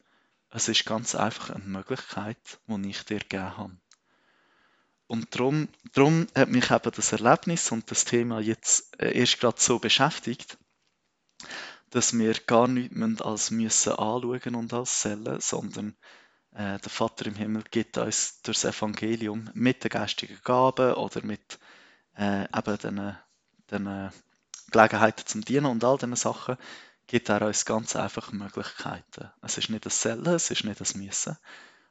Es 0.50 0.70
ist 0.70 0.86
ganz 0.86 1.16
einfach 1.16 1.50
eine 1.50 1.66
Möglichkeit, 1.66 2.60
die 2.68 2.90
ich 2.90 3.04
dir 3.04 3.20
gegeben 3.20 3.58
habe. 3.58 3.78
Und 5.08 5.36
darum, 5.36 5.68
darum 5.94 6.28
hat 6.36 6.50
mich 6.50 6.72
eben 6.72 6.92
das 6.96 7.12
Erlebnis 7.12 7.72
und 7.72 7.90
das 7.92 8.06
Thema 8.06 8.40
jetzt 8.40 9.00
äh, 9.00 9.18
erst 9.18 9.40
gerade 9.40 9.62
so 9.62 9.78
beschäftigt, 9.80 10.58
dass 11.92 12.18
wir 12.18 12.34
gar 12.34 12.68
nichts 12.68 13.22
als 13.22 13.52
müssen 13.52 13.94
anschauen 13.94 14.56
und 14.56 14.74
als 14.74 15.02
sellen, 15.02 15.40
sondern 15.40 15.96
äh, 16.54 16.80
der 16.80 16.90
Vater 16.90 17.28
im 17.28 17.36
Himmel 17.36 17.64
gibt 17.70 17.98
uns 17.98 18.42
durch 18.42 18.62
das 18.62 18.76
Evangelium 18.76 19.50
mit 19.54 19.84
den 19.84 19.90
geistigen 19.90 20.40
Gaben 20.44 20.94
oder 20.94 21.24
mit 21.24 21.60
äh, 22.18 22.44
eben 22.46 22.78
den, 22.80 23.18
den 23.70 24.12
Gelegenheiten 24.72 25.26
zum 25.28 25.46
Dienen 25.46 25.68
und 25.68 25.84
all 25.84 25.98
diesen 25.98 26.16
Sachen, 26.16 26.58
gibt 27.08 27.30
er 27.30 27.44
uns 27.44 27.66
ganz 27.66 27.96
einfach 27.96 28.32
Möglichkeiten. 28.32 29.32
Es 29.42 29.58
ist 29.58 29.70
nicht 29.70 29.86
das 29.86 30.02
Sellen, 30.02 30.26
es 30.26 30.50
ist 30.50 30.64
nicht 30.64 30.82
das 30.82 30.96
Müssen, 30.96 31.38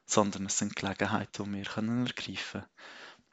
sondern 0.05 0.47
es 0.47 0.57
sind 0.57 0.75
Gelegenheiten, 0.75 1.45
die 1.45 1.51
wir 1.51 1.65
ergreifen 1.65 2.61
können. 2.61 2.65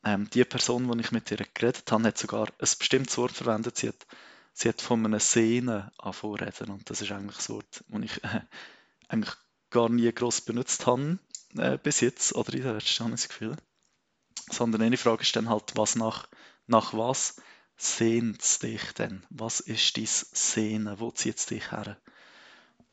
Ähm, 0.04 0.28
die 0.30 0.44
Person, 0.44 0.90
die 0.90 1.00
ich 1.00 1.12
mit 1.12 1.30
ihr 1.30 1.38
geredet 1.54 1.90
habe, 1.90 2.04
hat 2.04 2.18
sogar 2.18 2.48
ein 2.48 2.68
bestimmtes 2.78 3.18
Wort 3.18 3.32
verwendet. 3.32 3.76
Sie 3.76 3.88
hat 3.88 4.06
sie 4.52 4.68
hat 4.68 4.80
von 4.80 5.04
einer 5.04 5.20
Szene 5.20 5.92
anvorreden 5.98 6.70
und 6.70 6.88
das 6.90 7.00
ist 7.00 7.12
eigentlich 7.12 7.36
das 7.36 7.50
Wort, 7.50 7.84
das 7.88 8.02
ich 8.02 8.24
äh, 8.24 8.40
eigentlich 9.08 9.34
gar 9.70 9.88
nie 9.88 10.12
groß 10.12 10.42
benutzt 10.42 10.86
habe 10.86 11.18
äh, 11.56 11.78
bis 11.78 12.00
jetzt 12.00 12.34
oder 12.34 12.52
in 12.54 12.62
der 12.62 12.74
letzten 12.74 13.04
habe 13.04 13.14
ich 13.14 13.22
das 13.22 13.28
Gefühl. 13.28 13.56
Sondern 14.50 14.82
eine 14.82 14.96
Frage 14.96 15.22
ist 15.22 15.34
dann 15.36 15.48
halt, 15.48 15.72
was 15.76 15.96
nach, 15.96 16.28
nach 16.66 16.92
was 16.94 17.36
sehnt 17.76 18.42
es 18.42 18.58
dich 18.58 18.92
denn? 18.92 19.24
Was 19.30 19.60
ist 19.60 19.96
dein 19.96 20.06
Sehnen? 20.06 21.00
Wo 21.00 21.10
zieht 21.10 21.38
es 21.38 21.46
dich 21.46 21.70
her? 21.70 21.96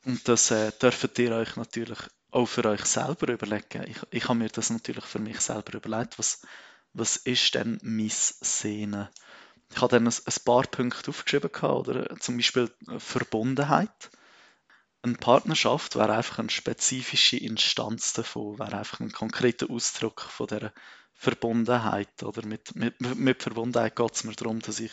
Und 0.04 0.26
das 0.28 0.50
äh, 0.50 0.72
dürft 0.72 1.18
ihr 1.18 1.32
euch 1.32 1.56
natürlich 1.56 1.98
auch 2.30 2.46
für 2.46 2.64
euch 2.64 2.84
selber 2.84 3.28
überlegen. 3.28 3.84
Ich, 3.88 3.98
ich 4.10 4.28
habe 4.28 4.38
mir 4.38 4.48
das 4.48 4.70
natürlich 4.70 5.04
für 5.04 5.18
mich 5.18 5.40
selber 5.40 5.74
überlegt, 5.74 6.18
was, 6.18 6.42
was 6.92 7.16
ist 7.16 7.54
denn 7.54 7.78
mein 7.82 8.10
Sehnen? 8.10 9.08
Ich 9.70 9.80
habe 9.80 9.98
dann 9.98 10.08
ein, 10.08 10.44
paar 10.44 10.66
Punkte 10.66 11.10
aufgeschrieben, 11.10 11.50
oder 11.50 12.16
zum 12.18 12.36
Beispiel 12.36 12.70
Verbundenheit. 12.98 14.10
Eine 15.02 15.14
Partnerschaft 15.14 15.96
wäre 15.96 16.12
einfach 16.12 16.40
eine 16.40 16.50
spezifische 16.50 17.36
Instanz 17.36 18.12
davon, 18.12 18.58
wäre 18.58 18.78
einfach 18.78 19.00
ein 19.00 19.12
konkreter 19.12 19.70
Ausdruck 19.70 20.20
von 20.22 20.48
dieser 20.48 20.72
Verbundenheit. 21.14 22.22
Oder 22.22 22.44
mit, 22.44 22.74
mit, 22.74 23.00
mit 23.00 23.42
Verbundenheit 23.42 23.96
geht 23.96 24.14
es 24.14 24.24
mir 24.24 24.34
darum, 24.34 24.60
dass 24.60 24.80
ich 24.80 24.92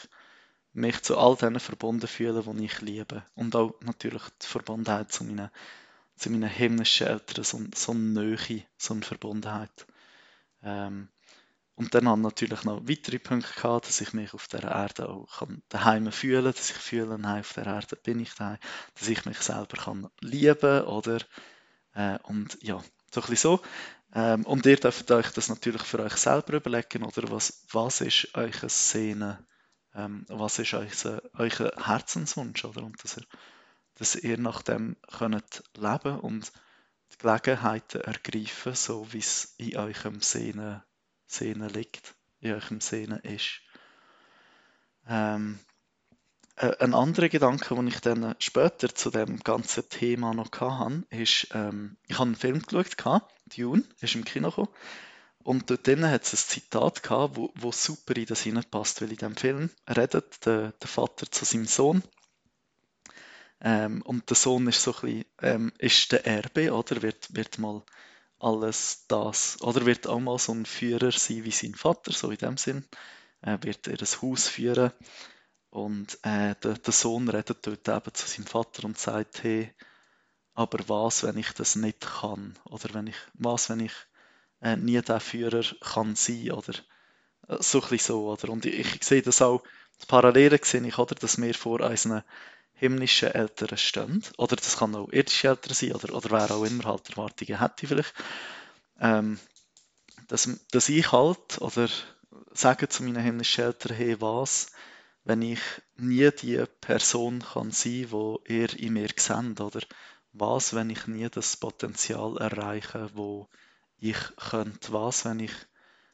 mich 0.74 1.02
zu 1.02 1.18
all 1.18 1.36
denen 1.36 1.60
verbunden 1.60 2.08
fühle, 2.08 2.44
die 2.44 2.66
ich 2.66 2.82
liebe. 2.82 3.26
Und 3.34 3.56
auch 3.56 3.74
natürlich 3.82 4.24
die 4.42 4.48
Verbundenheit 4.48 5.12
zu 5.12 5.24
meinen, 5.24 5.50
zu 6.16 6.30
meinen 6.30 6.50
himmlischen 6.50 7.08
Eltern, 7.08 7.44
so, 7.44 7.60
so 7.74 7.92
eine 7.92 8.02
Nähe, 8.02 8.64
so 8.78 8.94
eine 8.94 9.04
Verbundenheit. 9.04 9.88
Ähm, 10.62 11.10
und 11.78 11.94
dann 11.94 12.08
habe 12.08 12.20
ich 12.20 12.24
natürlich 12.24 12.64
noch 12.64 12.82
weitere 12.90 13.20
Punkte 13.20 13.54
gehabt, 13.54 13.88
dass 13.88 14.02
ich 14.02 14.12
mich 14.12 14.34
auf 14.34 14.48
der 14.48 14.64
Erde 14.64 15.10
auch 15.10 15.44
daheim 15.70 16.12
fühlen 16.12 16.46
kann, 16.46 16.54
dass 16.54 16.72
ich 16.72 16.76
fühle, 16.76 17.20
nein, 17.20 17.42
auf 17.42 17.54
der 17.54 17.68
Erde 17.68 17.96
bin 17.96 18.20
ich 18.20 18.34
daheim, 18.34 18.58
dass 18.96 19.08
ich 19.08 19.26
mich 19.26 19.38
selber 19.38 19.78
kann 19.78 20.10
lieben 20.20 20.86
oder 20.86 21.20
äh, 21.94 22.18
und 22.24 22.58
ja, 22.64 22.84
so 23.14 23.22
ein 23.22 23.36
so. 23.36 23.62
Ähm, 24.16 24.44
und 24.48 24.66
ihr 24.66 24.78
dürft 24.78 25.12
euch 25.12 25.30
das 25.30 25.50
natürlich 25.50 25.84
für 25.84 26.00
euch 26.00 26.18
selber 26.18 26.54
überlegen, 26.54 27.04
oder 27.04 27.30
was, 27.30 27.64
was 27.72 28.02
ist 28.02 28.30
euer 28.34 28.70
Szene, 28.70 29.46
ähm, 29.94 30.26
was 30.30 30.58
ist 30.58 30.74
euer, 30.74 31.22
euer 31.34 31.72
Herzenswunsch, 31.86 32.66
oder? 32.66 32.84
Und 32.84 33.04
dass 33.04 33.18
ihr 33.18 33.24
dass 34.00 34.16
ihr 34.16 34.38
nach 34.38 34.62
dem 34.62 34.96
könnt 35.08 35.64
leben 35.76 36.20
und 36.20 36.52
die 37.12 37.18
Gelegenheiten 37.18 38.02
ergreifen, 38.02 38.76
so 38.76 39.12
wie 39.14 39.20
es 39.20 39.56
in 39.58 39.78
eurem 39.78 40.22
Sehnen, 40.22 40.84
Sehnen 41.28 41.70
liegt, 41.70 42.16
in 42.40 42.54
eurem 42.54 42.82
Sehnen 42.82 43.20
ist. 43.20 43.62
Ähm, 45.08 45.60
äh, 46.56 46.76
ein 46.80 46.94
anderer 46.94 47.30
Gedanke, 47.30 47.76
den 47.76 47.88
ich 47.88 48.02
dann 48.02 48.36
später 48.40 48.94
zu 48.94 49.12
dem 49.12 49.40
ganzen 49.40 49.88
Thema 49.90 50.34
noch 50.34 50.52
hatte, 50.52 51.04
ist, 51.10 51.50
ähm, 51.54 51.98
ich 52.08 52.16
habe 52.16 52.28
einen 52.28 52.36
Film 52.36 52.62
geschaut, 52.62 53.28
Dune, 53.56 53.84
ist 54.02 54.16
im 54.16 54.26
Kino 54.26 54.50
gekommen, 54.50 54.70
und 55.48 55.70
dort 55.70 55.88
drinnen 55.88 56.12
hat 56.12 56.24
es 56.24 56.34
ein 56.34 56.50
Zitat 56.50 57.04
gehabt, 57.04 57.38
wo, 57.38 57.54
wo 57.56 57.72
super 57.72 58.18
in 58.18 58.26
das 58.26 58.42
hineinpasst, 58.42 59.02
weil 59.02 59.12
in 59.12 59.18
dem 59.18 59.38
Film 59.38 59.70
redet 59.88 60.46
der, 60.46 60.74
der 60.74 60.88
Vater 60.90 61.32
zu 61.32 61.46
seinem 61.46 61.68
Sohn. 61.68 62.04
Ähm, 63.62 64.02
und 64.02 64.30
der 64.30 64.36
Sohn 64.36 64.68
ist 64.68 64.84
so 64.84 64.94
ein 64.96 65.02
bisschen, 65.02 65.26
ähm, 65.42 65.74
ist 65.78 66.12
der 66.12 66.28
Erbe, 66.28 66.74
oder? 66.74 67.02
Wird, 67.02 67.34
wird 67.34 67.60
mal 67.60 67.82
alles 68.40 69.06
das, 69.08 69.62
oder 69.62 69.86
wird 69.86 70.08
auch 70.08 70.20
mal 70.20 70.38
so 70.38 70.54
ein 70.54 70.66
Führer 70.66 71.12
sein 71.12 71.44
wie 71.44 71.52
sein 71.52 71.76
Vater, 71.76 72.12
so 72.12 72.30
in 72.30 72.38
dem 72.38 72.58
Sinn. 72.58 72.86
Äh, 73.42 73.58
wird 73.62 73.88
er 73.88 74.00
ein 74.00 74.22
Haus 74.22 74.48
führen. 74.48 74.92
Und 75.70 76.18
äh, 76.24 76.56
der, 76.64 76.74
der 76.74 76.94
Sohn 76.94 77.30
redet 77.30 77.66
dort 77.66 77.88
eben 77.88 78.14
zu 78.14 78.28
seinem 78.28 78.46
Vater 78.46 78.86
und 78.86 78.98
sagt, 78.98 79.44
hey, 79.44 79.74
aber 80.54 80.80
was, 80.90 81.24
wenn 81.24 81.38
ich 81.38 81.52
das 81.52 81.76
nicht 81.76 82.02
kann? 82.02 82.58
Oder 82.66 82.94
wenn 82.94 83.08
ich, 83.08 83.18
was, 83.34 83.70
wenn 83.70 83.82
ich 83.82 83.94
äh, 84.62 84.76
nie 84.76 85.02
der 85.02 85.20
Führer 85.20 85.64
kann 85.82 86.16
sein 86.16 86.52
oder 86.52 86.74
äh, 87.48 87.58
so 87.62 87.84
ein 87.84 87.98
so, 88.00 88.32
oder? 88.32 88.50
Und 88.50 88.66
ich, 88.66 88.96
ich 88.96 89.04
sehe 89.04 89.22
das 89.22 89.42
auch, 89.42 89.62
das 89.98 90.08
Parallele 90.08 90.60
sehe 90.64 90.86
ich, 90.88 90.98
oder, 90.98 91.16
dass 91.16 91.40
wir 91.40 91.54
vor 91.54 91.82
unseren 91.82 92.24
himmlischen 92.78 93.32
Eltern 93.32 93.78
stehen, 93.78 94.24
oder 94.38 94.56
das 94.56 94.78
kann 94.78 94.96
auch 94.96 95.10
irdische 95.10 95.50
Eltern 95.50 95.74
sein, 95.74 95.94
oder, 95.94 96.14
oder 96.14 96.32
wer 96.32 96.52
auch 96.52 96.64
immer 96.64 96.86
halt 96.86 97.10
Erwartungen 97.10 97.60
hätte 97.60 97.88
vielleicht, 97.88 98.14
ähm, 99.00 99.40
dass, 100.28 100.50
dass 100.72 100.90
ich 100.90 101.12
halt, 101.12 101.60
oder 101.60 101.90
sage 102.54 102.88
zu 102.90 103.04
meinen 103.04 103.24
himmlischen 103.24 103.66
Eltern, 103.66 103.96
hey, 103.96 104.22
was, 104.22 104.68
wenn 105.24 105.42
ich 105.42 105.60
nie 105.98 106.30
die 106.32 106.64
Person 106.82 107.44
kann 107.44 107.72
sein, 107.72 108.08
wo 108.10 108.42
ihr 108.48 108.74
in 108.78 108.94
mir 108.94 109.10
seht, 109.18 109.60
oder 109.60 109.82
was, 110.34 110.74
wenn 110.74 110.90
ich 110.90 111.08
nie 111.08 111.30
das 111.30 111.58
Potenzial 111.58 112.38
erreiche, 112.38 113.10
wo 113.14 113.48
ich 113.98 114.18
könnte 114.38 114.94
was, 114.94 115.26
wenn 115.26 115.40
ich 115.40 115.54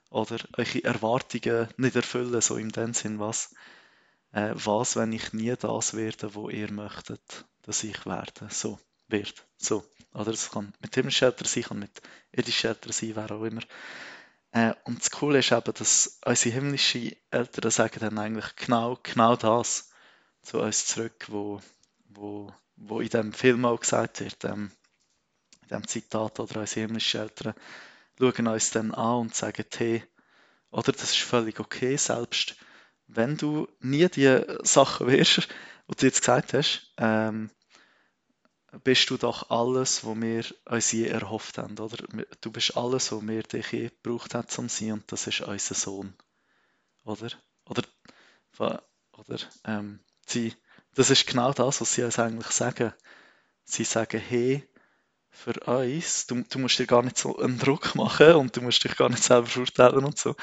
oder 0.10 0.38
eure 0.58 0.84
Erwartungen 0.84 1.68
nicht 1.78 1.96
erfüllen, 1.96 2.40
so 2.40 2.56
in 2.56 2.70
dem 2.70 2.94
Sinn 2.94 3.20
was, 3.20 3.54
äh, 4.34 4.52
was, 4.56 4.96
wenn 4.96 5.14
ich 5.14 5.32
nie 5.34 5.56
das 5.56 5.94
werde, 5.94 6.36
wo 6.36 6.50
ihr 6.50 6.72
möchtet, 6.72 7.46
dass 7.62 7.84
ich 7.84 8.06
werde, 8.06 8.48
so 8.50 8.80
wird, 9.08 9.46
so. 9.58 9.86
Oder 10.14 10.32
es 10.32 10.52
kann 10.52 10.74
mit 10.80 10.94
himmlischen 10.94 11.26
Eltern 11.26 11.48
sein, 11.48 11.64
kann 11.64 11.80
mit 11.80 12.02
irdischen 12.32 12.70
Eltern 12.70 12.92
sein, 12.92 13.16
wer 13.16 13.32
auch 13.32 13.44
immer. 13.44 13.62
Äh, 14.52 14.74
und 14.84 15.00
das 15.00 15.12
Coole 15.12 15.40
ist 15.40 15.52
eben, 15.52 15.74
dass 15.74 16.20
unsere 16.26 16.54
himmlischen 16.54 17.16
Eltern 17.32 17.72
sagen 17.72 18.00
dann 18.00 18.20
eigentlich 18.20 18.56
genau, 18.56 19.00
genau 19.02 19.36
das 19.36 19.90
zu 20.42 20.60
uns 20.60 20.86
zurück, 20.86 21.26
wo, 21.30 21.62
wo, 22.10 22.54
wo 22.76 23.00
in 23.02 23.10
dem 23.10 23.34
Film 23.34 23.66
auch 23.66 23.80
gesagt 23.80 24.20
wird, 24.20 24.44
ähm, 24.46 24.72
in 25.64 25.68
dem 25.70 25.88
Zitat 25.88 26.40
oder 26.40 26.60
unsere 26.60 26.82
himmlischen 26.82 27.22
Eltern 27.22 27.54
schauen 28.20 28.48
uns 28.48 28.72
dann 28.72 28.94
an 28.94 29.22
und 29.22 29.36
sagen, 29.36 29.66
hey, 29.76 30.04
oder 30.70 30.92
das 30.92 31.12
ist 31.12 31.20
völlig 31.20 31.60
okay, 31.60 31.98
selbst 31.98 32.56
wenn 33.08 33.38
du 33.38 33.68
nie 33.80 34.08
die 34.10 34.42
Sachen 34.64 35.08
wirst, 35.08 35.48
die 35.90 35.96
du 35.96 36.06
jetzt 36.06 36.22
gesagt 36.22 36.54
hast, 36.54 36.94
ähm, 36.98 37.50
bist 38.84 39.10
du 39.10 39.18
doch 39.18 39.52
alles, 39.52 40.04
was 40.04 40.20
wir 40.20 40.46
uns 40.66 40.92
je 40.92 41.08
erhofft 41.08 41.58
haben, 41.58 41.78
oder? 41.78 41.98
Du 42.42 42.52
bist 42.52 42.76
alles, 42.76 43.12
was 43.12 43.28
wir 43.28 43.44
dich 43.44 43.72
je 43.72 43.90
gebraucht 43.90 44.34
haben 44.34 44.48
zum 44.48 44.68
sein, 44.70 44.94
und 44.94 45.12
das 45.12 45.28
ist 45.28 45.42
unser 45.42 45.76
Sohn, 45.76 46.14
oder? 47.04 47.30
Oder, 47.66 48.84
oder 49.12 49.38
ähm, 49.66 50.00
sie, 50.26 50.54
das 50.96 51.10
ist 51.10 51.28
genau 51.28 51.54
das, 51.54 51.82
was 51.82 51.94
sie 51.94 52.04
uns 52.04 52.20
eigentlich 52.20 52.48
sagen. 52.48 52.94
Sie 53.64 53.84
sagen, 53.84 54.20
hey, 54.20 54.68
für 55.30 55.54
uns, 55.62 56.28
du, 56.28 56.44
du 56.44 56.60
musst 56.60 56.78
dir 56.78 56.86
gar 56.86 57.02
nicht 57.02 57.18
so 57.18 57.38
einen 57.38 57.58
Druck 57.58 57.96
machen 57.96 58.34
und 58.34 58.56
du 58.56 58.62
musst 58.62 58.84
dich 58.84 58.96
gar 58.96 59.10
nicht 59.10 59.24
selber 59.24 59.48
verurteilen 59.48 60.06
und 60.06 60.18
so. 60.18 60.36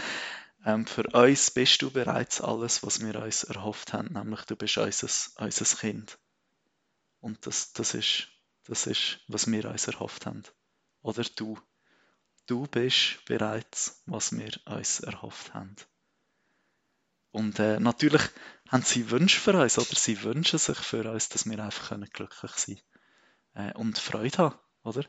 Ähm, 0.65 0.87
für 0.87 1.05
uns 1.05 1.51
bist 1.51 1.81
du 1.83 1.91
bereits 1.91 2.41
alles, 2.41 2.83
was 2.83 3.01
wir 3.01 3.23
uns 3.23 3.45
erhofft 3.45 3.93
haben, 3.93 4.13
nämlich 4.13 4.43
du 4.43 4.57
bist 4.57 4.79
unser, 4.79 5.09
unser 5.37 5.77
Kind. 5.77 6.19
Und 7.21 7.47
das, 7.47 7.73
das, 7.73 7.95
ist, 7.95 8.29
das 8.65 8.87
ist, 8.87 9.21
was 9.29 9.51
wir 9.51 9.71
uns 9.71 9.87
erhofft 9.87 10.27
haben. 10.27 10.43
Oder 11.03 11.25
du. 11.37 11.59
Du 12.47 12.67
bist 12.67 13.25
bereits, 13.27 14.03
was 14.07 14.33
wir 14.37 14.51
uns 14.67 15.01
erhofft 15.01 15.55
haben. 15.55 15.77
Und 17.31 17.61
äh, 17.61 17.79
natürlich 17.79 18.23
haben 18.69 18.83
sie 18.83 19.11
Wünsche 19.11 19.39
für 19.39 19.57
uns, 19.57 19.79
oder 19.79 19.95
sie 19.95 20.23
wünschen 20.25 20.59
sich 20.59 20.79
für 20.79 21.09
uns, 21.11 21.29
dass 21.29 21.47
wir 21.47 21.63
einfach 21.63 21.97
glücklich 22.13 22.53
sein 22.53 22.81
können. 23.55 23.71
Äh, 23.71 23.75
und 23.75 23.99
Freude 23.99 24.39
haben 24.39 24.59
oder? 24.83 25.05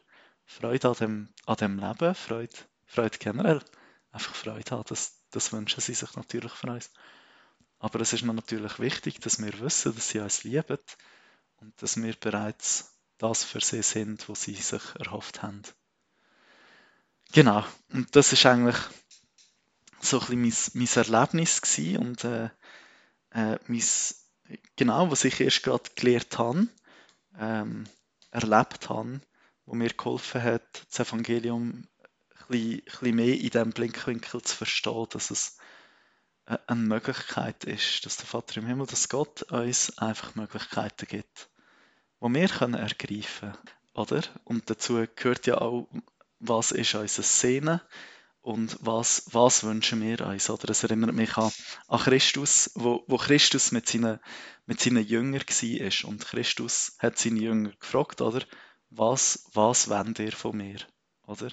Freude 0.46 0.90
an 0.90 0.96
dem, 0.96 1.34
an 1.46 1.56
dem 1.58 1.80
Leben, 1.80 2.16
Freude, 2.16 2.56
Freude 2.86 3.18
generell. 3.18 3.62
Einfach 4.12 4.36
Freude 4.36 4.72
haben, 4.72 4.84
das, 4.88 5.21
das 5.32 5.52
wünschen 5.54 5.82
sie 5.82 5.94
sich 5.94 6.16
natürlich 6.16 6.52
von 6.52 6.72
uns. 6.72 6.92
Aber 7.80 8.00
es 8.00 8.14
ist 8.14 8.24
natürlich 8.24 8.80
wichtig, 8.80 9.20
dass 9.22 9.42
wir 9.42 9.60
wissen, 9.60 9.96
dass 9.96 10.10
sie 10.10 10.20
uns 10.20 10.44
lieben 10.44 10.78
und 11.58 11.82
dass 11.82 11.98
wir 11.98 12.14
bereits 12.14 12.94
das 13.18 13.44
für 13.44 13.62
sie 13.62 13.82
sind, 13.82 14.28
was 14.30 14.44
sie 14.44 14.56
sich 14.56 14.82
erhofft 15.00 15.42
haben. 15.42 15.64
Genau, 17.32 17.66
und 17.94 18.16
das 18.16 18.34
ist 18.34 18.46
eigentlich 18.46 18.78
so 20.02 20.20
ein 20.20 20.42
bisschen 20.42 20.74
mein, 20.74 20.88
mein 20.88 21.06
Erlebnis 21.06 21.62
gewesen 21.62 21.98
und 21.98 22.24
äh, 22.24 22.50
äh, 23.32 23.58
mein, 23.68 23.84
genau, 24.76 25.12
was 25.12 25.24
ich 25.24 25.40
erst 25.40 25.64
gerade 25.64 25.90
gelernt 25.96 26.38
habe, 26.38 26.68
ähm, 27.38 27.86
erlebt 28.32 28.90
habe, 28.90 29.22
wo 29.66 29.76
mir 29.76 29.90
geholfen 29.90 30.44
hat, 30.44 30.86
das 30.90 31.08
Evangelium 31.08 31.88
bisschen, 32.52 32.82
bisschen 32.86 33.16
mehr 33.16 33.36
in 33.36 33.50
diesem 33.50 33.72
Blinkwinkel 33.72 34.42
zu 34.42 34.56
verstehen, 34.56 35.08
dass 35.12 35.32
es 35.32 35.58
eine 36.46 36.82
Möglichkeit 36.82 37.64
ist, 37.64 38.06
dass 38.06 38.18
der 38.18 38.26
Vater 38.26 38.58
im 38.58 38.68
Himmel, 38.68 38.88
dass 38.88 39.10
Gott 39.10 39.44
uns 39.44 39.98
einfach 39.98 40.36
Möglichkeiten 40.36 41.06
gibt, 41.08 41.50
die 42.22 42.34
wir 42.34 42.48
können 42.50 42.74
ergreifen 42.74 43.58
oder? 43.94 44.22
Und 44.44 44.70
dazu 44.70 45.06
gehört 45.16 45.48
ja 45.48 45.60
auch, 45.60 45.88
was 46.40 46.72
ist 46.72 46.96
unser 46.96 47.24
Sehnen 47.24 47.82
und 48.42 48.78
was, 48.82 49.24
was 49.32 49.64
wünschen 49.64 50.02
wir 50.02 50.22
uns, 50.22 50.50
oder? 50.50 50.70
Es 50.70 50.84
erinnert 50.84 51.14
mich 51.14 51.38
an, 51.38 51.52
an 51.88 52.00
Christus, 52.00 52.72
wo, 52.76 53.04
wo 53.08 53.18
Christus 53.18 53.72
mit 53.72 53.88
seinen, 53.88 54.20
mit 54.66 54.80
seinen 54.80 55.06
Jüngern 55.06 55.42
war 55.42 56.10
und 56.10 56.26
Christus 56.26 56.96
hat 57.00 57.18
seine 57.18 57.40
Jünger 57.40 57.72
gefragt, 57.80 58.22
oder? 58.22 58.42
was, 58.92 59.46
was 59.54 59.90
wollt 59.90 60.20
ihr 60.20 60.34
von 60.34 60.58
mir? 60.58 60.80
Oder? 61.26 61.50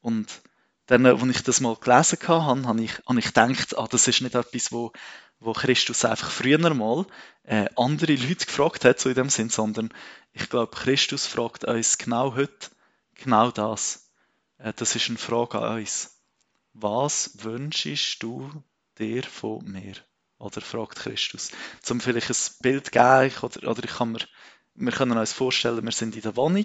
Und 0.00 0.42
dann, 0.86 1.06
als 1.06 1.22
ich 1.22 1.42
das 1.42 1.60
mal 1.60 1.76
gelesen 1.76 2.18
habe, 2.26 2.66
habe 2.66 2.82
ich, 2.82 2.98
habe 3.06 3.18
ich 3.18 3.26
gedacht, 3.26 3.78
ah, 3.78 3.86
das 3.88 4.08
ist 4.08 4.20
nicht 4.22 4.34
etwas, 4.34 4.72
wo, 4.72 4.92
wo 5.38 5.52
Christus 5.52 6.04
einfach 6.04 6.30
früher 6.30 6.74
mal 6.74 7.06
äh, 7.44 7.66
andere 7.76 8.14
Leute 8.14 8.46
gefragt 8.46 8.84
hat, 8.84 8.98
so 8.98 9.08
in 9.08 9.14
dem 9.14 9.30
Sinn, 9.30 9.50
sondern 9.50 9.90
ich 10.32 10.48
glaube, 10.48 10.76
Christus 10.76 11.26
fragt 11.26 11.64
uns 11.64 11.98
genau 11.98 12.34
heute 12.34 12.70
genau 13.14 13.50
das. 13.50 14.10
Äh, 14.58 14.72
das 14.74 14.96
ist 14.96 15.08
eine 15.08 15.18
Frage 15.18 15.60
an 15.60 15.78
uns. 15.78 16.20
Was 16.72 17.42
wünschst 17.42 18.22
du 18.22 18.50
dir 18.98 19.22
von 19.22 19.64
mir? 19.64 19.94
Oder 20.38 20.60
fragt 20.60 20.96
Christus. 20.96 21.50
Zum 21.82 22.00
vielleicht 22.00 22.30
ein 22.30 22.62
Bild 22.62 22.92
geben, 22.92 23.32
oder, 23.42 23.68
oder 23.68 23.84
ich 23.84 23.90
kann 23.90 24.12
mir 24.12 24.26
wir 24.74 24.92
können 24.92 25.18
uns 25.18 25.32
vorstellen, 25.32 25.84
wir 25.84 25.92
sind 25.92 26.16
in 26.16 26.22
der 26.22 26.36
Wohnung 26.36 26.64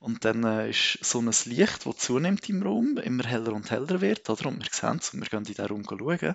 und 0.00 0.24
dann 0.24 0.44
äh, 0.44 0.70
ist 0.70 0.98
so 1.02 1.20
ein 1.20 1.30
Licht, 1.44 1.84
das 1.84 1.96
zunimmt 1.98 2.48
im 2.48 2.62
Raum, 2.62 2.96
immer 2.96 3.24
heller 3.24 3.52
und 3.52 3.70
heller 3.70 4.00
wird, 4.00 4.30
oder? 4.30 4.46
Und 4.46 4.60
wir 4.60 4.70
sehen 4.72 4.96
es 4.98 5.12
und 5.12 5.20
wir 5.20 5.28
gehen 5.28 5.40
in 5.40 5.44
diesen 5.44 5.66
Raum 5.66 5.84
schauen. 5.84 6.34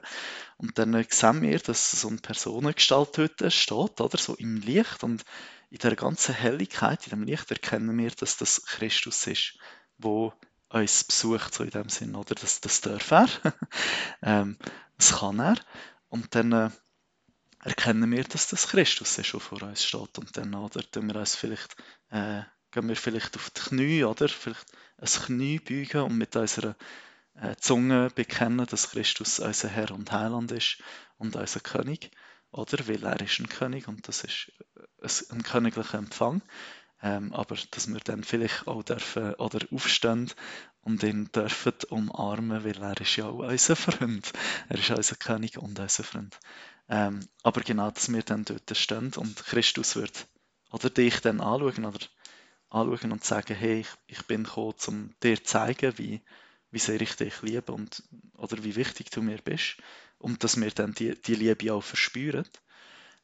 Und 0.58 0.78
dann 0.78 0.94
äh, 0.94 1.04
sehen 1.10 1.42
wir, 1.42 1.58
dass 1.58 2.00
so 2.00 2.10
eine 2.10 2.18
Personengestalt 2.18 3.18
heute 3.18 3.50
steht, 3.50 4.00
oder? 4.00 4.18
So 4.20 4.36
im 4.36 4.58
Licht. 4.58 5.04
Und 5.04 5.26
in 5.72 5.80
der 5.80 5.96
ganzen 5.96 6.36
Helligkeit, 6.36 7.08
in 7.08 7.10
dem 7.10 7.24
Licht, 7.24 7.50
erkennen 7.50 7.98
wir, 7.98 8.12
dass 8.12 8.38
das 8.38 8.64
Christus 8.68 9.26
ist, 9.26 9.58
wo 9.98 10.32
uns 10.70 11.04
besucht, 11.04 11.56
so 11.56 11.64
in 11.64 11.72
dem 11.72 11.90
Sinn, 11.90 12.16
oder? 12.16 12.36
Das, 12.36 12.62
das 12.62 12.82
darf 12.82 13.10
er. 13.10 13.28
ähm, 14.22 14.58
das 15.00 15.18
kann 15.18 15.40
er. 15.40 15.58
Und 16.10 16.36
dann 16.36 16.52
äh, 16.52 16.70
erkennen 17.64 18.12
wir, 18.12 18.26
dass 18.26 18.48
das 18.48 18.68
Christus 18.68 19.18
ist, 19.18 19.34
der 19.34 19.40
vor 19.40 19.64
uns 19.64 19.84
steht. 19.84 20.20
Und 20.20 20.38
dann 20.38 20.54
oder, 20.54 20.84
tun 20.92 21.08
wir 21.08 21.16
uns 21.16 21.34
vielleicht, 21.34 21.76
äh, 22.12 22.44
gehen 22.72 22.88
wir 22.88 22.96
vielleicht 22.96 23.36
auf 23.36 23.50
die 23.50 23.62
Knie, 23.62 24.04
oder? 24.04 24.28
Vielleicht 24.28 24.66
ein 24.98 25.08
Knie 25.08 25.60
beugen 25.60 26.02
und 26.02 26.18
mit 26.18 26.36
unserer 26.36 26.76
äh, 27.36 27.56
Zunge 27.58 28.10
bekennen, 28.14 28.66
dass 28.66 28.92
Christus 28.92 29.40
unser 29.40 29.70
Herr 29.70 29.92
und 29.92 30.12
Heiland 30.12 30.52
ist 30.52 30.78
und 31.18 31.36
unser 31.36 31.60
König. 31.60 32.12
oder? 32.52 32.88
Weil 32.88 33.04
er 33.04 33.22
ist 33.22 33.40
ein 33.40 33.50
König 33.50 33.88
und 33.88 34.08
das 34.08 34.24
ist 34.24 34.52
ein, 35.02 35.38
ein 35.38 35.44
königlicher 35.44 35.98
Empfang. 35.98 36.42
Ähm, 37.02 37.34
aber 37.34 37.58
dass 37.72 37.88
wir 37.88 38.00
dann 38.00 38.24
vielleicht 38.24 38.68
auch 38.68 38.82
dürfen 38.84 39.34
oder 39.36 39.60
aufstehen 39.72 40.32
und 40.82 41.04
ihn 41.04 41.30
dürfen 41.32 41.74
umarmen, 41.90 42.64
weil 42.64 42.82
er 42.82 43.00
ist 43.02 43.16
ja 43.18 43.26
auch 43.26 43.40
unser 43.40 43.76
Freund. 43.76 44.32
Er 44.70 44.80
ist 44.80 44.90
unser 44.90 45.16
König 45.16 45.58
und 45.58 45.78
unser 45.78 46.04
Freund. 46.04 46.40
Ähm, 46.88 47.20
aber 47.44 47.62
genau, 47.62 47.92
dass 47.92 48.12
wir 48.12 48.24
dann 48.24 48.46
dort 48.46 48.78
stehen 48.78 49.12
und 49.16 49.44
Christus 49.46 49.96
wird 49.96 50.28
oder 50.72 50.90
dich 50.90 51.20
dann 51.22 51.42
anschauen 51.42 51.86
oder 51.86 52.00
anschauen 52.76 53.12
und 53.12 53.24
sagen, 53.24 53.56
hey, 53.56 53.80
ich, 53.82 53.90
ich 54.08 54.26
bin 54.28 54.44
gekommen, 54.44 54.76
um 54.88 55.16
dir 55.24 55.38
zu 55.38 55.44
zeigen, 55.44 55.98
wie, 55.98 56.22
wie 56.72 56.80
sehr 56.80 57.00
ich 57.00 57.16
dich 57.16 57.42
liebe 57.42 57.72
und, 57.72 58.04
oder 58.38 58.64
wie 58.64 58.76
wichtig 58.76 59.10
du 59.10 59.22
mir 59.22 59.38
bist. 59.38 59.78
Und 60.18 60.44
dass 60.44 60.60
wir 60.60 60.72
dann 60.72 60.94
die, 60.94 61.20
die 61.22 61.36
Liebe 61.36 61.74
auch 61.74 61.84
verspüren. 61.84 62.48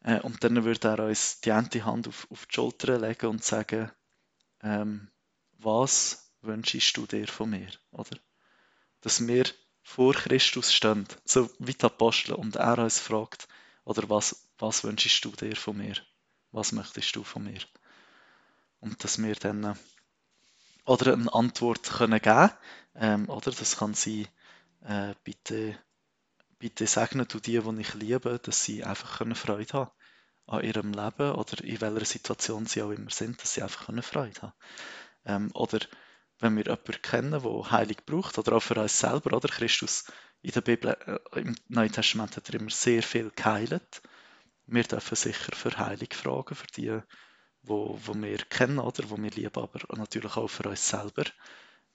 Äh, 0.03 0.19
und 0.21 0.43
dann 0.43 0.63
würde 0.63 0.87
er 0.87 1.05
uns 1.05 1.41
die 1.41 1.51
eine 1.51 1.85
Hand 1.85 2.07
auf, 2.07 2.27
auf 2.31 2.45
die 2.45 2.55
Schulter 2.55 2.99
legen 2.99 3.27
und 3.27 3.43
sagen, 3.43 3.91
ähm, 4.63 5.09
was 5.57 6.31
wünschst 6.41 6.95
du 6.97 7.05
dir 7.05 7.27
von 7.27 7.49
mir? 7.49 7.69
Oder? 7.91 8.17
Dass 9.01 9.25
wir 9.27 9.45
vor 9.83 10.13
Christus 10.13 10.73
stehen, 10.73 11.07
so 11.25 11.49
wie 11.59 11.73
die 11.73 11.85
Apostel, 11.85 12.33
und 12.33 12.55
er 12.55 12.77
uns 12.79 12.99
fragt, 12.99 13.47
oder 13.83 14.09
was, 14.09 14.47
was 14.57 14.83
wünschst 14.83 15.25
du 15.25 15.31
dir 15.31 15.55
von 15.55 15.77
mir? 15.77 15.95
Was 16.51 16.71
möchtest 16.71 17.15
du 17.15 17.23
von 17.23 17.43
mir? 17.43 17.61
Und 18.81 19.03
dass 19.03 19.21
wir 19.21 19.35
dann 19.35 19.63
äh, 19.63 19.73
oder 20.85 21.13
eine 21.13 21.33
Antwort 21.33 21.83
können 21.83 22.19
geben 22.19 22.51
ähm, 22.95 23.29
oder 23.29 23.51
das 23.51 23.77
kann 23.77 23.93
sein, 23.93 24.27
äh, 24.83 25.13
bitte, 25.23 25.77
bitte 26.59 26.87
segne 26.87 27.25
du 27.25 27.39
die, 27.39 27.59
die 27.59 27.81
ich 27.81 27.93
liebe, 27.93 28.39
dass 28.39 28.65
sie 28.65 28.83
einfach 28.83 29.19
können 29.19 29.35
Freude 29.35 29.73
haben 29.73 29.91
an 30.47 30.63
ihrem 30.63 30.91
Leben 30.91 31.31
oder 31.31 31.63
in 31.63 31.79
welcher 31.79 32.05
Situation 32.05 32.65
sie 32.65 32.81
auch 32.81 32.91
immer 32.91 33.11
sind, 33.11 33.41
dass 33.41 33.53
sie 33.53 33.61
einfach 33.61 33.85
können 33.85 34.03
Freude 34.03 34.41
haben. 34.41 34.53
Ähm, 35.25 35.51
oder 35.53 35.79
wenn 36.39 36.57
wir 36.57 36.63
jemanden 36.63 37.01
kennen, 37.01 37.41
der 37.43 37.71
Heilig 37.71 38.05
braucht, 38.05 38.37
oder 38.37 38.53
auch 38.53 38.63
für 38.63 38.81
uns 38.81 38.99
selber, 38.99 39.35
oder 39.37 39.47
Christus 39.47 40.05
in 40.41 40.51
der 40.51 40.61
Bibel, 40.61 40.97
äh, 41.05 41.39
im 41.39 41.55
Neuen 41.67 41.91
Testament 41.91 42.35
hat 42.35 42.49
er 42.49 42.59
immer 42.59 42.71
sehr 42.71 43.03
viel 43.03 43.31
geheilt. 43.35 44.01
Wir 44.65 44.83
dürfen 44.83 45.15
sicher 45.15 45.55
für 45.55 45.77
Heilung 45.77 46.09
fragen, 46.11 46.55
für 46.55 46.67
die, 46.67 46.99
wo, 47.63 47.99
wo 48.05 48.13
wir 48.15 48.37
kennen, 48.37 48.79
oder 48.79 49.09
wo 49.09 49.17
wir 49.17 49.31
lieben, 49.31 49.61
aber 49.61 49.79
natürlich 49.95 50.35
auch 50.37 50.47
für 50.47 50.69
uns 50.69 50.87
selber, 50.87 51.25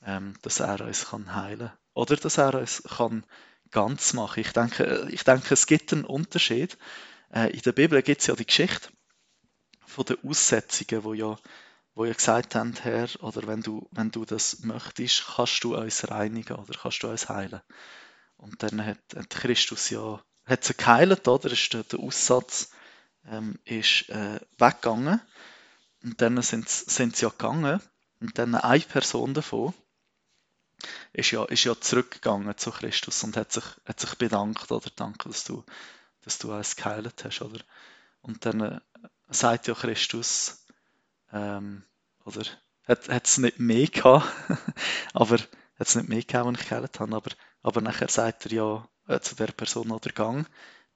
ähm, 0.05 0.35
dass 0.43 0.61
er 0.61 0.81
uns 0.81 1.07
kann 1.07 1.35
heilen 1.35 1.73
oder 1.95 2.17
dass 2.17 2.39
er 2.39 2.55
uns 2.55 2.83
kann 2.83 3.25
ganz 3.71 4.13
machen. 4.13 4.41
Ich 4.41 4.53
denke, 4.53 5.09
ich 5.11 5.25
denke, 5.25 5.55
es 5.55 5.67
gibt 5.67 5.93
einen 5.93 6.05
Unterschied. 6.05 6.79
Äh, 7.33 7.51
in 7.51 7.63
der 7.63 7.73
Bibel 7.73 8.03
gibt 8.03 8.21
es 8.21 8.27
ja 8.29 8.35
die 8.35 8.47
Geschichte 8.47 8.91
von 9.87 10.05
den 10.05 10.19
Aussetzungen, 10.25 11.05
wo 11.05 11.15
ja 11.15 11.37
wo 11.95 12.05
ja 12.05 12.13
gesagt 12.13 12.55
haben, 12.55 12.75
Herr, 12.83 13.09
oder 13.23 13.47
wenn 13.47 13.63
du, 13.63 13.89
wenn 13.91 14.11
du 14.11 14.27
das 14.27 14.61
möchtest, 14.61 15.25
kannst 15.35 15.65
du 15.65 15.75
uns 15.75 16.11
reinigen 16.11 16.57
oder 16.57 16.79
kannst 16.79 17.03
du 17.03 17.09
uns 17.09 17.31
heilen. 17.31 17.63
Und 18.37 18.63
dann 18.63 18.85
hat, 18.85 18.99
hat 19.17 19.31
Christus 19.31 19.89
ja 19.89 20.23
hat 20.45 20.65
sie 20.65 20.75
geheilt, 20.75 21.27
oder? 21.27 21.51
Ist 21.51 21.73
der, 21.73 21.83
der 21.85 22.01
Aussatz 22.01 22.71
ähm, 23.29 23.59
ist 23.65 24.09
äh, 24.09 24.39
weggegangen. 24.59 25.21
Und 26.03 26.21
dann 26.21 26.41
sind, 26.43 26.69
sie 26.69 27.11
ja 27.17 27.29
gegangen. 27.29 27.81
Und 28.21 28.39
dann 28.39 28.55
eine 28.55 28.81
Person 28.81 29.35
davon 29.35 29.75
ist 31.13 31.31
ja, 31.31 31.45
ist 31.45 31.65
ja 31.65 31.79
zurückgegangen 31.81 32.57
zu 32.57 32.71
Christus 32.71 33.25
und 33.25 33.37
hat 33.37 33.53
sich, 33.53 33.65
hat 33.85 34.01
sich 34.01 34.15
bedankt, 34.17 34.71
oder 34.71 34.91
danke, 34.95 35.29
dass 35.29 35.45
du, 35.45 35.65
dass 36.23 36.39
du 36.39 36.53
uns 36.53 36.77
geheilt 36.77 37.25
hast, 37.25 37.41
oder? 37.43 37.61
Und 38.21 38.45
dann 38.45 38.61
äh, 38.61 38.81
sagt 39.29 39.67
ja 39.67 39.75
Christus, 39.75 40.67
ähm, 41.33 41.83
oder 42.25 42.45
hat 42.87 43.27
es 43.27 43.39
nicht 43.39 43.59
mehr 43.59 43.87
gehabt, 43.87 44.27
aber 45.15 45.39
hat 45.39 45.89
es 45.89 45.95
nicht 45.95 46.09
mehr 46.09 46.23
gehabt, 46.23 46.47
als 46.47 46.61
ich 46.61 46.69
geheilt 46.69 47.01
habe, 47.01 47.17
aber, 47.17 47.31
aber 47.63 47.81
nachher 47.81 48.09
sagt 48.09 48.47
er 48.47 48.53
ja 48.53 48.89
äh, 49.09 49.21
zu 49.21 49.35
der 49.35 49.49
Person 49.49 49.91
oder 49.91 50.11
Gang, 50.11 50.47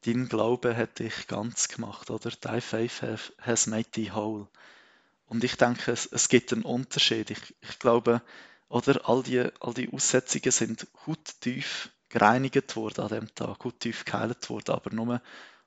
dein 0.04 0.28
Glaube 0.28 0.76
hat 0.76 0.98
dich 0.98 1.26
ganz 1.26 1.68
gemacht, 1.68 2.10
oder? 2.10 2.30
Thy 2.30 2.60
faith 2.60 3.02
has 3.40 3.66
made 3.66 3.90
thee 3.90 4.10
whole. 4.12 4.48
Und 5.30 5.44
ich 5.44 5.56
denke, 5.56 5.92
es, 5.92 6.06
es 6.06 6.28
gibt 6.28 6.52
einen 6.52 6.64
Unterschied. 6.64 7.30
Ich, 7.30 7.56
ich 7.60 7.78
glaube, 7.78 8.20
oder 8.68 9.08
all 9.08 9.22
die, 9.22 9.48
all 9.60 9.74
die 9.74 9.92
Aussetzungen 9.92 10.50
sind 10.50 10.88
tief 11.40 11.90
gereinigt 12.08 12.74
worden 12.74 13.02
an 13.02 13.08
dem 13.08 13.34
Tag, 13.36 13.58
tief 13.78 14.04
geheilt 14.04 14.50
worden, 14.50 14.72
aber 14.74 14.90
nur, 14.92 15.22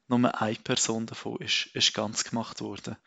nur 0.09 0.41
eine 0.41 0.55
Person 0.57 1.05
davon 1.05 1.37
ist, 1.37 1.67
ist 1.67 1.93
ganz 1.93 2.25
gemacht 2.25 2.59
worden. 2.59 2.97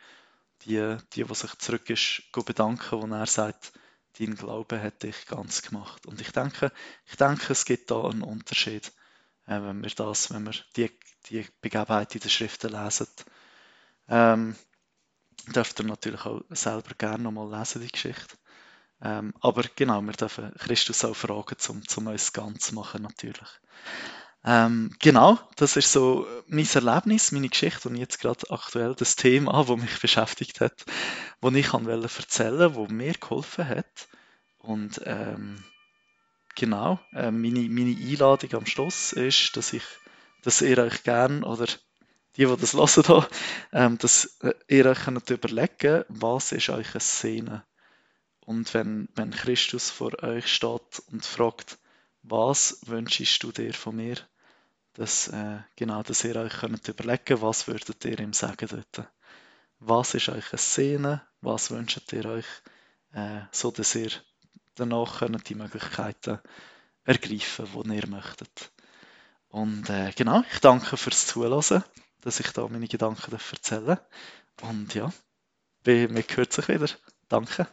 Die, 0.63 0.97
die, 1.13 1.23
die 1.25 1.35
sich 1.35 1.53
zurück 1.59 1.91
ist, 1.91 2.23
bedanken, 2.31 3.03
wo 3.03 3.15
er 3.15 3.27
sagt, 3.27 3.73
dein 4.17 4.35
Glaube 4.35 4.81
hat 4.81 5.03
dich 5.03 5.27
ganz 5.27 5.61
gemacht. 5.61 6.07
Und 6.07 6.21
ich 6.21 6.31
denke, 6.31 6.71
ich 7.05 7.17
denke, 7.17 7.53
es 7.53 7.65
gibt 7.65 7.91
da 7.91 8.03
einen 8.03 8.23
Unterschied, 8.23 8.91
äh, 9.45 9.61
wenn 9.61 9.83
wir 9.83 9.91
das, 9.91 10.33
wenn 10.33 10.45
wir 10.45 10.55
die, 10.75 10.89
die 11.29 11.45
Begebenheit 11.61 12.15
in 12.15 12.21
den 12.21 12.31
Schriften 12.31 12.71
lesen. 12.71 13.07
Ähm, 14.07 14.55
dürft 15.53 15.79
ihr 15.79 15.85
natürlich 15.85 16.25
auch 16.25 16.41
selber 16.49 16.93
gerne 16.97 17.23
nochmal 17.23 17.59
lesen, 17.59 17.81
die 17.81 17.87
Geschichte. 17.87 18.35
Ähm, 19.01 19.33
aber 19.41 19.63
genau, 19.75 20.01
wir 20.01 20.13
dürfen 20.13 20.53
Christus 20.57 21.05
auch 21.05 21.15
fragen, 21.15 21.55
um, 21.69 22.07
uns 22.07 22.33
ganz 22.33 22.65
zu 22.65 22.75
machen, 22.75 23.03
natürlich. 23.03 23.49
Ähm, 24.43 24.95
genau, 24.99 25.39
das 25.57 25.75
ist 25.75 25.91
so 25.91 26.25
mein 26.47 26.67
Erlebnis, 26.73 27.31
meine 27.31 27.49
Geschichte 27.49 27.89
und 27.89 27.95
jetzt 27.95 28.19
gerade 28.19 28.49
aktuell 28.49 28.95
das 28.95 29.15
Thema, 29.15 29.63
das 29.63 29.77
mich 29.77 29.99
beschäftigt 29.99 30.61
hat, 30.61 30.85
das 31.41 31.53
ich 31.53 31.73
erzählen 31.73 32.75
wollte, 32.75 32.87
das 32.87 32.91
mir 32.91 33.13
geholfen 33.13 33.67
hat. 33.67 34.07
Und 34.59 35.01
ähm, 35.05 35.63
genau, 36.55 36.99
äh, 37.13 37.31
meine, 37.31 37.67
meine 37.69 37.95
Einladung 37.95 38.53
am 38.53 38.65
Schluss 38.65 39.13
ist, 39.13 39.55
dass 39.57 39.73
ich, 39.73 39.83
dass 40.43 40.61
ihr 40.61 40.77
euch 40.77 41.03
gern 41.03 41.43
oder 41.43 41.67
die, 42.37 42.45
die 42.45 42.55
das 42.55 42.73
hören 42.73 43.03
hier, 43.03 43.27
ähm, 43.73 43.97
dass 43.97 44.37
äh, 44.41 44.53
ihr 44.67 44.85
euch 44.85 45.05
könnt 45.05 45.29
überlegen 45.29 46.05
was 46.07 46.51
ist 46.51 46.69
euch 46.69 46.91
eine 46.91 46.99
Szene? 46.99 47.63
Und 48.45 48.73
wenn, 48.73 49.09
wenn 49.15 49.31
Christus 49.31 49.89
vor 49.89 50.23
euch 50.23 50.47
steht 50.47 51.01
und 51.11 51.25
fragt, 51.25 51.79
was 52.21 52.79
wünschst 52.85 53.41
du 53.43 53.51
dir 53.51 53.73
von 53.73 53.95
mir? 53.95 54.17
Dass, 54.93 55.27
äh, 55.29 55.59
genau, 55.75 56.03
dass 56.03 56.23
ihr 56.23 56.35
euch 56.35 56.53
könnt 56.53 56.87
überlegen 56.87 57.41
was 57.41 57.67
würdet 57.67 58.05
ihr 58.05 58.19
ihm 58.19 58.33
sagen 58.33 58.69
dort? 58.69 59.07
Was 59.79 60.13
ist 60.13 60.29
euch 60.29 60.51
eine 60.51 60.57
Szene? 60.57 61.21
Was 61.41 61.71
wünscht 61.71 62.13
ihr 62.13 62.25
euch? 62.25 62.45
Äh, 63.13 63.41
so 63.51 63.71
dass 63.71 63.95
ihr 63.95 64.11
danach 64.75 65.19
könnt 65.19 65.49
die 65.49 65.55
Möglichkeiten 65.55 66.39
ergreifen, 67.03 67.67
die 67.83 67.95
ihr 67.95 68.07
möchtet. 68.07 68.71
Und 69.49 69.89
äh, 69.89 70.11
genau, 70.15 70.43
ich 70.51 70.59
danke 70.59 70.97
fürs 70.97 71.25
Zuhören 71.27 71.83
dass 72.27 72.41
ich 72.41 72.51
da 72.51 72.67
meine 72.67 72.89
Gedanken 72.89 73.31
erzählen 73.31 73.85
darf. 73.85 74.01
Und 74.61 74.93
ja, 74.93 75.13
wir 75.83 76.09
hören 76.09 76.51
sich 76.51 76.67
wieder. 76.67 76.89
Danke. 77.29 77.67